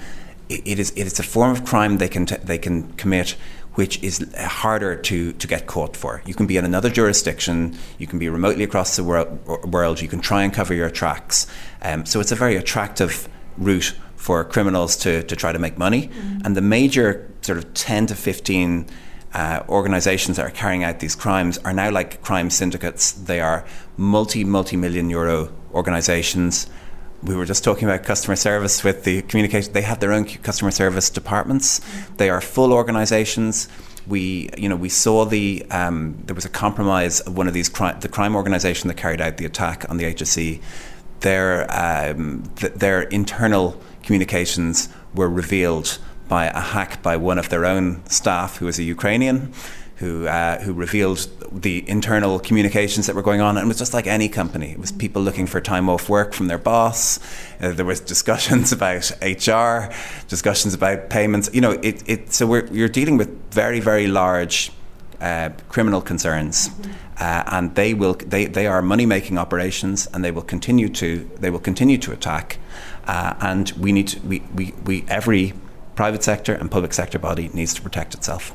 it 0.49 0.79
is 0.79 0.91
it 0.91 1.07
is 1.07 1.19
a 1.19 1.23
form 1.23 1.51
of 1.51 1.65
crime 1.65 1.99
they 1.99 2.09
can 2.09 2.27
t- 2.27 2.37
they 2.43 2.59
can 2.59 2.93
commit 2.93 3.37
which 3.77 4.03
is 4.03 4.27
harder 4.39 4.97
to, 4.97 5.33
to 5.35 5.47
get 5.47 5.67
caught 5.67 5.97
for. 5.97 6.23
You 6.27 6.35
can 6.35 6.47
be 6.47 6.57
in 6.57 6.65
another 6.65 6.91
jurisdiction, 6.91 7.79
you 7.99 8.07
can 8.07 8.19
be 8.19 8.29
remotely 8.29 8.65
across 8.65 8.97
the 8.97 9.05
world, 9.05 9.47
world 9.65 10.01
you 10.01 10.09
can 10.09 10.21
try 10.21 10.43
and 10.43 10.53
cover 10.53 10.75
your 10.75 10.91
tracks. 10.91 11.47
Um, 11.83 12.07
so 12.07 12.19
it's 12.21 12.33
a 12.33 12.37
very 12.37 12.57
attractive 12.57 13.29
route 13.59 13.95
for 14.17 14.45
criminals 14.45 14.97
to, 14.97 15.23
to 15.25 15.37
try 15.37 15.53
to 15.53 15.59
make 15.59 15.77
money. 15.77 16.09
Mm-hmm. 16.09 16.39
And 16.45 16.57
the 16.57 16.63
major 16.63 17.31
sort 17.43 17.59
of 17.59 17.75
10 17.75 18.07
to 18.07 18.15
15 18.15 18.87
uh, 19.35 19.63
organizations 19.69 20.39
that 20.39 20.47
are 20.47 20.51
carrying 20.51 20.83
out 20.83 21.01
these 21.01 21.15
crimes 21.15 21.59
are 21.59 21.75
now 21.75 21.91
like 21.91 22.23
crime 22.23 22.49
syndicates. 22.49 23.13
They 23.13 23.41
are 23.41 23.67
multi, 23.99 24.43
multi 24.43 24.77
million 24.77 25.11
euro 25.11 25.53
organizations 25.75 26.67
we 27.23 27.35
were 27.35 27.45
just 27.45 27.65
talking 27.65 27.89
about 27.89 28.05
customer 28.05 28.37
service 28.37 28.85
with 28.85 29.05
the 29.05 29.23
communication. 29.23 29.73
They 29.73 29.83
have 29.83 30.01
their 30.01 30.13
own 30.13 30.25
customer 30.25 30.71
service 30.71 31.11
departments. 31.11 31.81
They 32.17 32.31
are 32.31 32.41
full 32.41 32.73
organisations. 32.73 33.69
We, 34.07 34.51
you 34.57 34.69
know, 34.69 34.77
we 34.77 34.89
saw 34.89 35.25
the 35.25 35.65
um, 35.71 36.23
there 36.27 36.35
was 36.35 36.45
a 36.45 36.51
compromise 36.51 37.21
of 37.21 37.37
one 37.37 37.49
of 37.49 37.55
these 37.55 37.69
crime, 37.69 37.99
the 38.01 38.09
crime 38.09 38.37
organisation 38.37 38.89
that 38.89 38.95
carried 38.95 39.21
out 39.21 39.39
the 39.39 39.47
attack 39.47 39.89
on 39.89 39.97
the 39.97 40.05
HSE. 40.05 40.61
Their 41.21 41.67
um, 41.75 42.45
th- 42.57 42.75
their 42.75 43.03
internal 43.03 43.81
communications 44.03 44.89
were 45.15 45.29
revealed 45.29 45.99
by 46.29 46.47
a 46.47 46.61
hack 46.61 47.03
by 47.03 47.17
one 47.17 47.39
of 47.39 47.49
their 47.49 47.65
own 47.65 48.05
staff 48.07 48.59
who 48.59 48.67
was 48.67 48.79
a 48.79 48.83
Ukrainian 48.83 49.53
who 49.97 50.27
uh, 50.27 50.61
who 50.61 50.73
revealed 50.73 51.27
the 51.53 51.89
internal 51.89 52.39
communications 52.39 53.07
that 53.07 53.17
were 53.17 53.23
going 53.23 53.41
on, 53.41 53.57
and 53.57 53.65
it 53.65 53.69
was 53.69 53.79
just 53.79 53.95
like 53.95 54.07
any 54.07 54.29
company. 54.29 54.71
It 54.71 54.79
was 54.79 54.93
people 54.93 55.23
looking 55.23 55.47
for 55.47 55.61
time 55.61 55.89
off 55.89 56.09
work 56.09 56.35
from 56.35 56.49
their 56.49 56.59
boss. 56.59 57.19
Uh, 57.61 57.73
there 57.73 57.87
was 57.87 58.01
discussions 58.01 58.73
about 58.79 59.11
HR, 59.23 59.93
discussions 60.29 60.75
about 60.75 61.09
payments. 61.09 61.49
You 61.53 61.63
know, 61.63 61.73
it, 61.73 62.03
it 62.09 62.33
so 62.33 62.47
we're 62.47 62.67
you're 62.67 62.89
dealing 62.89 63.17
with 63.17 63.31
very 63.53 63.81
very 63.81 64.07
large. 64.07 64.73
Uh, 65.19 65.49
criminal 65.71 66.03
concerns, 66.03 66.69
uh, 67.19 67.43
and 67.47 67.75
they 67.75 67.95
will 67.95 68.13
they, 68.13 68.45
they 68.45 68.67
are 68.67 68.83
money 68.83 69.07
making 69.07 69.39
operations, 69.39 70.07
and 70.13 70.23
they 70.23 70.31
will 70.31 70.43
continue 70.43 70.91
to 70.91 71.27
they 71.41 71.49
will 71.49 71.59
continue 71.59 71.97
to 71.97 72.13
attack, 72.13 72.59
uh, 73.07 73.33
and 73.41 73.71
we 73.79 73.93
need 73.93 74.09
to, 74.09 74.21
we, 74.21 74.41
we, 74.55 74.75
we 74.85 75.07
every 75.09 75.55
private 75.95 76.23
sector 76.23 76.53
and 76.53 76.71
public 76.71 76.93
sector 76.93 77.19
body 77.19 77.49
needs 77.55 77.73
to 77.73 77.81
protect 77.81 78.13
itself. 78.13 78.53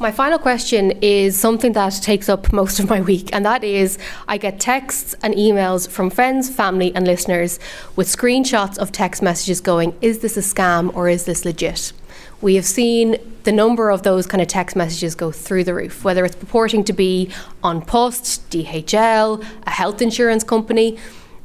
My 0.00 0.10
final 0.10 0.40
question 0.40 0.90
is 1.02 1.38
something 1.38 1.72
that 1.74 1.92
takes 2.02 2.28
up 2.28 2.52
most 2.52 2.80
of 2.80 2.90
my 2.90 3.00
week, 3.00 3.30
and 3.32 3.46
that 3.46 3.62
is 3.62 3.96
I 4.26 4.38
get 4.38 4.58
texts 4.58 5.14
and 5.22 5.32
emails 5.34 5.88
from 5.88 6.10
friends, 6.10 6.50
family, 6.50 6.92
and 6.96 7.06
listeners 7.06 7.60
with 7.94 8.08
screenshots 8.08 8.76
of 8.76 8.90
text 8.90 9.22
messages 9.22 9.60
going, 9.60 9.96
Is 10.00 10.18
this 10.18 10.36
a 10.36 10.40
scam 10.40 10.92
or 10.96 11.08
is 11.08 11.26
this 11.26 11.44
legit? 11.44 11.92
We 12.40 12.56
have 12.56 12.64
seen 12.64 13.18
the 13.44 13.52
number 13.52 13.90
of 13.90 14.02
those 14.02 14.26
kind 14.26 14.42
of 14.42 14.48
text 14.48 14.74
messages 14.74 15.14
go 15.14 15.30
through 15.30 15.62
the 15.62 15.74
roof, 15.74 16.02
whether 16.02 16.24
it's 16.24 16.34
purporting 16.34 16.82
to 16.84 16.92
be 16.92 17.30
An 17.62 17.80
Post, 17.80 18.50
DHL, 18.50 19.46
a 19.64 19.70
health 19.70 20.02
insurance 20.02 20.42
company. 20.42 20.98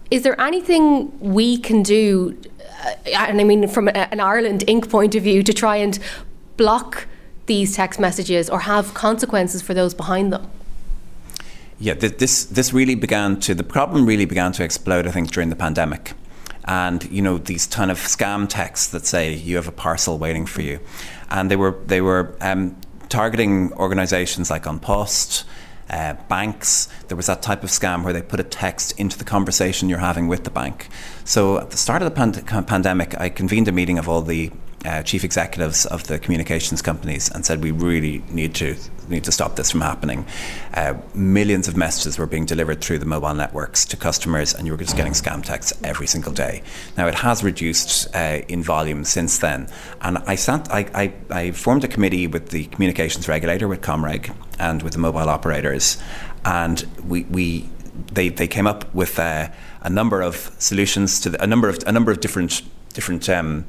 Is 0.10 0.24
there 0.24 0.39
anything 0.41 1.18
we 1.20 1.60
can 1.60 1.84
do, 1.84 2.36
uh, 2.84 3.10
and 3.15 3.39
I 3.39 3.44
mean 3.44 3.68
from 3.68 3.89
an 3.89 4.20
Ireland 4.20 4.63
Inc. 4.68 4.89
point 4.89 5.13
of 5.13 5.22
view, 5.22 5.44
to 5.44 5.53
try 5.53 5.75
and 5.75 6.00
block? 6.58 7.06
These 7.50 7.75
text 7.75 8.00
messages 8.00 8.50
or 8.50 8.62
have 8.62 8.94
consequences 8.94 9.62
for 9.62 9.74
those 9.74 9.94
behind 9.94 10.32
them? 10.32 10.50
Yeah, 11.79 11.96
this 11.96 12.46
this 12.46 12.74
really 12.74 12.96
began 12.96 13.39
to 13.41 13.56
the 13.56 13.63
problem 13.63 14.06
really 14.06 14.25
began 14.25 14.51
to 14.53 14.63
explode. 14.63 15.08
I 15.08 15.12
think 15.12 15.32
during 15.32 15.50
the 15.50 15.56
pandemic, 15.56 16.13
and 16.65 17.03
you 17.10 17.22
know 17.22 17.38
these 17.38 17.68
kind 17.68 17.89
of 17.89 17.98
scam 17.98 18.48
texts 18.48 18.88
that 18.88 19.06
say 19.06 19.34
you 19.34 19.56
have 19.56 19.68
a 19.68 19.72
parcel 19.72 20.18
waiting 20.18 20.46
for 20.46 20.62
you, 20.62 20.79
and 21.29 21.50
they 21.50 21.56
were 21.56 21.75
they 21.88 22.01
were 22.01 22.36
um, 22.41 22.75
targeting 23.08 23.74
organisations 23.74 24.50
like 24.50 24.65
An 24.65 24.79
Post. 24.79 25.46
Uh, 25.89 26.13
banks, 26.27 26.88
there 27.08 27.18
was 27.18 27.25
that 27.25 27.41
type 27.41 27.63
of 27.63 27.70
scam 27.72 28.03
where 28.03 28.13
they 28.13 28.22
put 28.22 28.39
a 28.39 28.44
text 28.44 28.93
into 29.00 29.17
the 29.17 29.23
conversation 29.23 29.89
you're 29.89 29.97
having 29.97 30.28
with 30.28 30.43
the 30.43 30.52
bank. 30.52 30.88
So 31.26 31.58
at 31.58 31.71
the 31.71 31.78
start 31.78 32.04
of 32.04 32.08
the 32.08 32.15
pand- 32.15 32.67
pandemic, 32.67 33.19
I 33.19 33.30
convened 33.30 33.67
a 33.67 33.71
meeting 33.71 33.97
of 33.97 34.08
all 34.08 34.21
the 34.21 34.52
uh, 34.86 35.04
chief 35.04 35.24
executives 35.24 35.86
of 35.86 36.08
the 36.08 36.20
communications 36.20 36.82
companies 36.82 37.30
and 37.30 37.46
said 37.46 37.62
we 37.63 37.72
really 37.72 38.24
need 38.30 38.56
to 38.56 38.76
need 39.10 39.24
to 39.24 39.32
stop 39.32 39.56
this 39.56 39.72
from 39.72 39.82
happening. 39.82 40.24
Uh, 40.76 40.94
millions 41.15 41.68
of 41.68 41.76
messages 41.76 42.20
were 42.20 42.28
being 42.28 42.46
delivered 42.46 42.80
through 42.80 43.00
the 43.00 43.06
mobile 43.06 43.34
networks 43.34 43.84
to 43.84 43.98
customers, 43.98 44.54
and 44.54 44.68
you 44.68 44.72
were 44.72 44.78
just 44.78 44.96
getting 44.96 45.13
scam 45.13 45.44
texts 45.44 45.74
every 45.84 46.06
single 46.06 46.32
day. 46.32 46.62
Now 46.96 47.08
it 47.08 47.15
has 47.15 47.44
reduced 47.44 48.13
uh, 48.15 48.42
in 48.48 48.62
volume 48.62 49.04
since 49.04 49.39
then, 49.39 49.68
and 50.02 50.20
I 50.20 50.36
sent 50.36 50.70
I, 50.70 50.86
I, 50.94 51.13
I 51.32 51.52
formed 51.52 51.84
a 51.84 51.88
committee 51.88 52.28
with 52.28 52.50
the 52.50 52.65
communications 52.65 53.28
regulator 53.28 53.68
with 53.68 53.82
Comreg 53.82 54.36
and 54.60 54.84
with 54.84 54.94
the 54.94 55.00
mobile 55.00 55.30
operators, 55.30 55.98
and 56.46 56.86
we 57.08 57.24
we 57.24 57.68
they, 58.13 58.30
they 58.30 58.48
came 58.48 58.68
up 58.68 58.94
with 58.94 59.20
uh, 59.20 59.50
a 59.82 59.89
number 59.89 60.22
of 60.22 60.52
solutions 60.60 61.20
to 61.22 61.32
the, 61.32 61.44
a 61.44 61.48
number 61.48 61.68
of 61.68 61.80
a 61.86 61.92
number 61.92 62.12
of 62.12 62.20
different 62.20 62.62
different 62.93 63.30
um, 63.30 63.65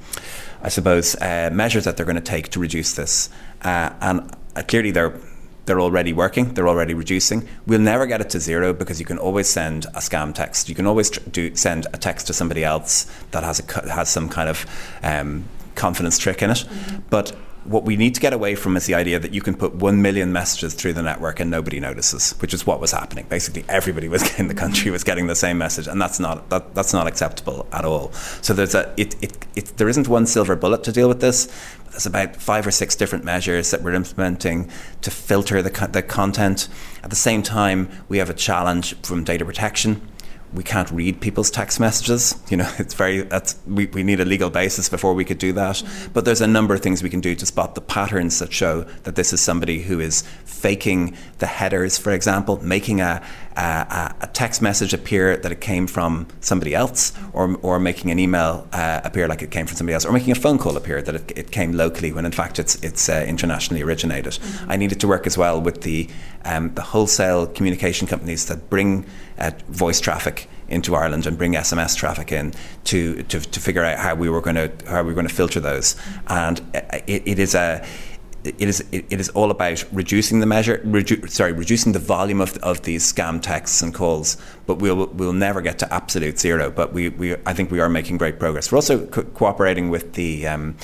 I 0.62 0.68
suppose, 0.68 1.16
uh, 1.16 1.50
measures 1.52 1.84
that 1.84 1.96
they're 1.96 2.06
going 2.06 2.16
to 2.16 2.22
take 2.22 2.48
to 2.50 2.60
reduce 2.60 2.94
this. 2.94 3.30
Uh, 3.62 3.90
and 4.00 4.30
uh, 4.56 4.62
clearly, 4.62 4.90
they're 4.90 5.18
they're 5.66 5.80
already 5.80 6.12
working. 6.12 6.54
They're 6.54 6.68
already 6.68 6.94
reducing. 6.94 7.46
We'll 7.66 7.80
never 7.80 8.06
get 8.06 8.20
it 8.20 8.30
to 8.30 8.40
zero 8.40 8.72
because 8.72 8.98
you 8.98 9.06
can 9.06 9.18
always 9.18 9.48
send 9.48 9.84
a 9.86 10.00
scam 10.00 10.34
text. 10.34 10.68
You 10.68 10.74
can 10.74 10.86
always 10.86 11.10
tr- 11.10 11.20
do 11.30 11.54
send 11.54 11.86
a 11.92 11.96
text 11.96 12.26
to 12.26 12.32
somebody 12.32 12.64
else 12.64 13.06
that 13.30 13.44
has 13.44 13.60
a 13.60 13.92
has 13.92 14.08
some 14.08 14.28
kind 14.28 14.48
of 14.48 14.66
um, 15.02 15.44
confidence 15.76 16.18
trick 16.18 16.42
in 16.42 16.50
it. 16.50 16.58
Mm-hmm. 16.58 16.98
But 17.08 17.36
what 17.70 17.84
we 17.84 17.96
need 17.96 18.16
to 18.16 18.20
get 18.20 18.32
away 18.32 18.56
from 18.56 18.76
is 18.76 18.86
the 18.86 18.94
idea 18.94 19.20
that 19.20 19.32
you 19.32 19.40
can 19.40 19.54
put 19.54 19.76
one 19.76 20.02
million 20.02 20.32
messages 20.32 20.74
through 20.74 20.92
the 20.92 21.02
network 21.02 21.38
and 21.38 21.48
nobody 21.48 21.78
notices, 21.78 22.32
which 22.40 22.52
is 22.52 22.66
what 22.66 22.80
was 22.80 22.90
happening. 22.90 23.24
Basically, 23.28 23.64
everybody 23.68 24.08
was 24.08 24.22
in 24.40 24.48
the 24.48 24.54
country 24.54 24.90
was 24.90 25.04
getting 25.04 25.28
the 25.28 25.36
same 25.36 25.56
message, 25.56 25.86
and 25.86 26.02
that's 26.02 26.18
not 26.18 26.50
that, 26.50 26.74
that's 26.74 26.92
not 26.92 27.06
acceptable 27.06 27.68
at 27.72 27.84
all. 27.84 28.10
So 28.42 28.54
there's 28.54 28.74
a 28.74 28.92
it, 28.96 29.14
it, 29.22 29.46
it 29.54 29.76
there 29.76 29.88
isn't 29.88 30.08
one 30.08 30.26
silver 30.26 30.56
bullet 30.56 30.82
to 30.84 30.92
deal 30.92 31.06
with 31.06 31.20
this. 31.20 31.46
There's 31.90 32.06
about 32.06 32.36
five 32.36 32.66
or 32.66 32.72
six 32.72 32.96
different 32.96 33.24
measures 33.24 33.70
that 33.70 33.82
we're 33.82 33.94
implementing 33.94 34.68
to 35.02 35.10
filter 35.10 35.62
the, 35.62 35.88
the 35.92 36.02
content. 36.02 36.68
At 37.04 37.10
the 37.10 37.16
same 37.16 37.42
time, 37.42 37.88
we 38.08 38.18
have 38.18 38.30
a 38.30 38.34
challenge 38.34 38.96
from 39.02 39.22
data 39.22 39.44
protection 39.44 40.09
we 40.52 40.62
can't 40.62 40.90
read 40.90 41.20
people's 41.20 41.50
text 41.50 41.78
messages. 41.78 42.34
You 42.48 42.58
know, 42.58 42.72
it's 42.78 42.94
very 42.94 43.22
that's 43.22 43.56
we, 43.66 43.86
we 43.86 44.02
need 44.02 44.20
a 44.20 44.24
legal 44.24 44.50
basis 44.50 44.88
before 44.88 45.14
we 45.14 45.24
could 45.24 45.38
do 45.38 45.52
that. 45.52 45.76
Mm-hmm. 45.76 46.12
But 46.12 46.24
there's 46.24 46.40
a 46.40 46.46
number 46.46 46.74
of 46.74 46.80
things 46.80 47.02
we 47.02 47.10
can 47.10 47.20
do 47.20 47.34
to 47.34 47.46
spot 47.46 47.74
the 47.74 47.80
patterns 47.80 48.38
that 48.38 48.52
show 48.52 48.82
that 49.04 49.16
this 49.16 49.32
is 49.32 49.40
somebody 49.40 49.82
who 49.82 50.00
is 50.00 50.22
faking 50.44 51.16
the 51.38 51.46
headers, 51.46 51.98
for 51.98 52.12
example, 52.12 52.62
making 52.64 53.00
a, 53.00 53.22
a, 53.60 54.14
a 54.22 54.26
text 54.28 54.62
message 54.62 54.94
appear 54.94 55.36
that 55.36 55.52
it 55.52 55.60
came 55.60 55.86
from 55.86 56.26
somebody 56.40 56.74
else, 56.74 57.12
or, 57.32 57.56
or 57.62 57.78
making 57.78 58.10
an 58.10 58.18
email 58.18 58.66
uh, 58.72 59.00
appear 59.04 59.28
like 59.28 59.42
it 59.42 59.50
came 59.50 59.66
from 59.66 59.76
somebody 59.76 59.94
else, 59.94 60.04
or 60.04 60.12
making 60.12 60.32
a 60.32 60.36
phone 60.36 60.58
call 60.58 60.76
appear 60.76 61.02
that 61.02 61.14
it, 61.14 61.32
it 61.36 61.50
came 61.50 61.72
locally 61.72 62.12
when 62.12 62.24
in 62.24 62.32
fact 62.32 62.58
it's 62.58 62.76
it's 62.82 63.08
uh, 63.08 63.24
internationally 63.26 63.82
originated. 63.82 64.32
Mm-hmm. 64.32 64.70
I 64.70 64.76
needed 64.76 65.00
to 65.00 65.08
work 65.08 65.26
as 65.26 65.36
well 65.36 65.60
with 65.60 65.82
the 65.82 66.08
um, 66.44 66.74
the 66.74 66.82
wholesale 66.82 67.46
communication 67.46 68.06
companies 68.06 68.46
that 68.46 68.70
bring 68.70 69.04
uh, 69.38 69.50
voice 69.68 70.00
traffic 70.00 70.48
into 70.70 70.94
Ireland 70.94 71.26
and 71.26 71.36
bring 71.36 71.54
SMS 71.54 71.96
traffic 71.96 72.32
in 72.32 72.54
to, 72.84 73.22
to, 73.24 73.40
to 73.40 73.60
figure 73.60 73.84
out 73.84 73.98
how 73.98 74.14
we 74.14 74.30
were 74.30 74.40
going 74.40 74.56
to 74.56 74.72
how 74.86 75.02
we 75.02 75.08
were 75.08 75.14
going 75.14 75.26
to 75.26 75.34
filter 75.34 75.60
those. 75.60 75.96
And 76.28 76.60
it, 77.06 77.22
it 77.26 77.38
is 77.38 77.54
a 77.54 77.84
it 78.44 78.60
is 78.60 78.84
it, 78.92 79.04
is 79.10 79.28
all 79.30 79.50
about 79.50 79.84
reducing 79.92 80.40
the 80.40 80.46
measure 80.46 80.78
redu- 80.78 81.28
sorry 81.28 81.52
reducing 81.52 81.92
the 81.92 81.98
volume 81.98 82.40
of, 82.40 82.56
of 82.58 82.82
these 82.82 83.12
scam 83.12 83.40
texts 83.40 83.82
and 83.82 83.94
calls 83.94 84.36
but 84.66 84.76
we'll 84.76 85.06
we'll 85.08 85.32
never 85.32 85.60
get 85.60 85.78
to 85.78 85.92
absolute 85.92 86.38
zero 86.38 86.70
but 86.70 86.92
we, 86.92 87.10
we 87.10 87.36
I 87.46 87.52
think 87.52 87.70
we 87.70 87.80
are 87.80 87.88
making 87.88 88.16
great 88.16 88.38
progress. 88.38 88.70
We're 88.70 88.78
also 88.78 89.06
co- 89.06 89.24
cooperating 89.24 89.90
with 89.90 90.14
the 90.14 90.46
um, 90.46 90.76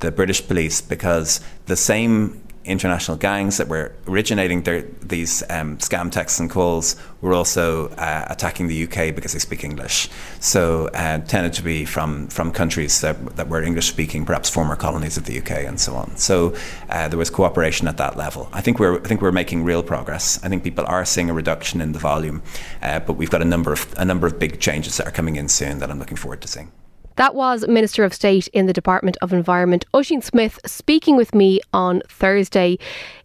the 0.00 0.10
British 0.10 0.46
police 0.46 0.80
because 0.80 1.40
the 1.66 1.76
same 1.76 2.42
international 2.64 3.16
gangs 3.16 3.58
that 3.58 3.68
were 3.68 3.92
originating 4.06 4.62
their, 4.62 4.82
these 5.02 5.42
um, 5.50 5.76
scam 5.78 6.10
texts 6.10 6.40
and 6.40 6.50
calls 6.50 6.96
were 7.20 7.34
also 7.34 7.88
uh, 7.90 8.26
attacking 8.28 8.68
the 8.68 8.84
UK 8.84 9.14
because 9.14 9.32
they 9.32 9.38
speak 9.38 9.64
English. 9.64 10.08
So 10.40 10.88
uh, 10.88 11.18
tended 11.18 11.52
to 11.54 11.62
be 11.62 11.84
from 11.84 12.28
from 12.28 12.52
countries 12.52 13.00
that, 13.00 13.36
that 13.36 13.48
were 13.48 13.62
English 13.62 13.86
speaking, 13.86 14.24
perhaps 14.24 14.48
former 14.48 14.76
colonies 14.76 15.16
of 15.16 15.24
the 15.24 15.38
UK 15.38 15.50
and 15.64 15.80
so 15.80 15.94
on. 15.94 16.16
So 16.16 16.54
uh, 16.88 17.08
there 17.08 17.18
was 17.18 17.30
cooperation 17.30 17.88
at 17.88 17.96
that 17.98 18.16
level. 18.16 18.48
I 18.52 18.60
think 18.60 18.78
we're 18.78 18.98
I 18.98 19.08
think 19.08 19.20
we're 19.20 19.32
making 19.32 19.64
real 19.64 19.82
progress. 19.82 20.42
I 20.42 20.48
think 20.48 20.64
people 20.64 20.84
are 20.86 21.04
seeing 21.04 21.30
a 21.30 21.34
reduction 21.34 21.80
in 21.80 21.92
the 21.92 21.98
volume, 21.98 22.42
uh, 22.82 23.00
but 23.00 23.14
we've 23.14 23.30
got 23.30 23.42
a 23.42 23.46
number 23.46 23.72
of 23.72 23.92
a 23.96 24.04
number 24.04 24.26
of 24.26 24.38
big 24.38 24.60
changes 24.60 24.96
that 24.96 25.06
are 25.06 25.12
coming 25.12 25.36
in 25.36 25.48
soon 25.48 25.78
that 25.78 25.90
I'm 25.90 25.98
looking 25.98 26.16
forward 26.16 26.40
to 26.42 26.48
seeing. 26.48 26.70
That 27.16 27.34
was 27.34 27.66
Minister 27.68 28.02
of 28.04 28.12
State 28.12 28.48
in 28.48 28.66
the 28.66 28.72
Department 28.72 29.16
of 29.22 29.32
Environment, 29.32 29.84
Ossian 29.94 30.22
Smyth, 30.22 30.58
speaking 30.66 31.16
with 31.16 31.34
me 31.34 31.60
on 31.72 32.02
Thursday. 32.08 32.78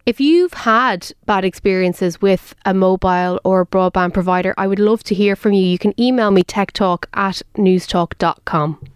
If 0.06 0.20
you've 0.20 0.54
had 0.54 1.12
bad 1.26 1.44
experiences 1.44 2.20
with 2.20 2.54
a 2.64 2.72
mobile 2.72 3.40
or 3.44 3.66
broadband 3.66 4.14
provider, 4.14 4.54
I 4.56 4.66
would 4.66 4.78
love 4.78 5.02
to 5.04 5.14
hear 5.14 5.34
from 5.34 5.52
you. 5.52 5.66
You 5.66 5.78
can 5.78 5.98
email 6.00 6.30
me 6.30 6.42
techtalk 6.44 7.06
at 7.14 7.42
newstalk.com. 7.56 8.89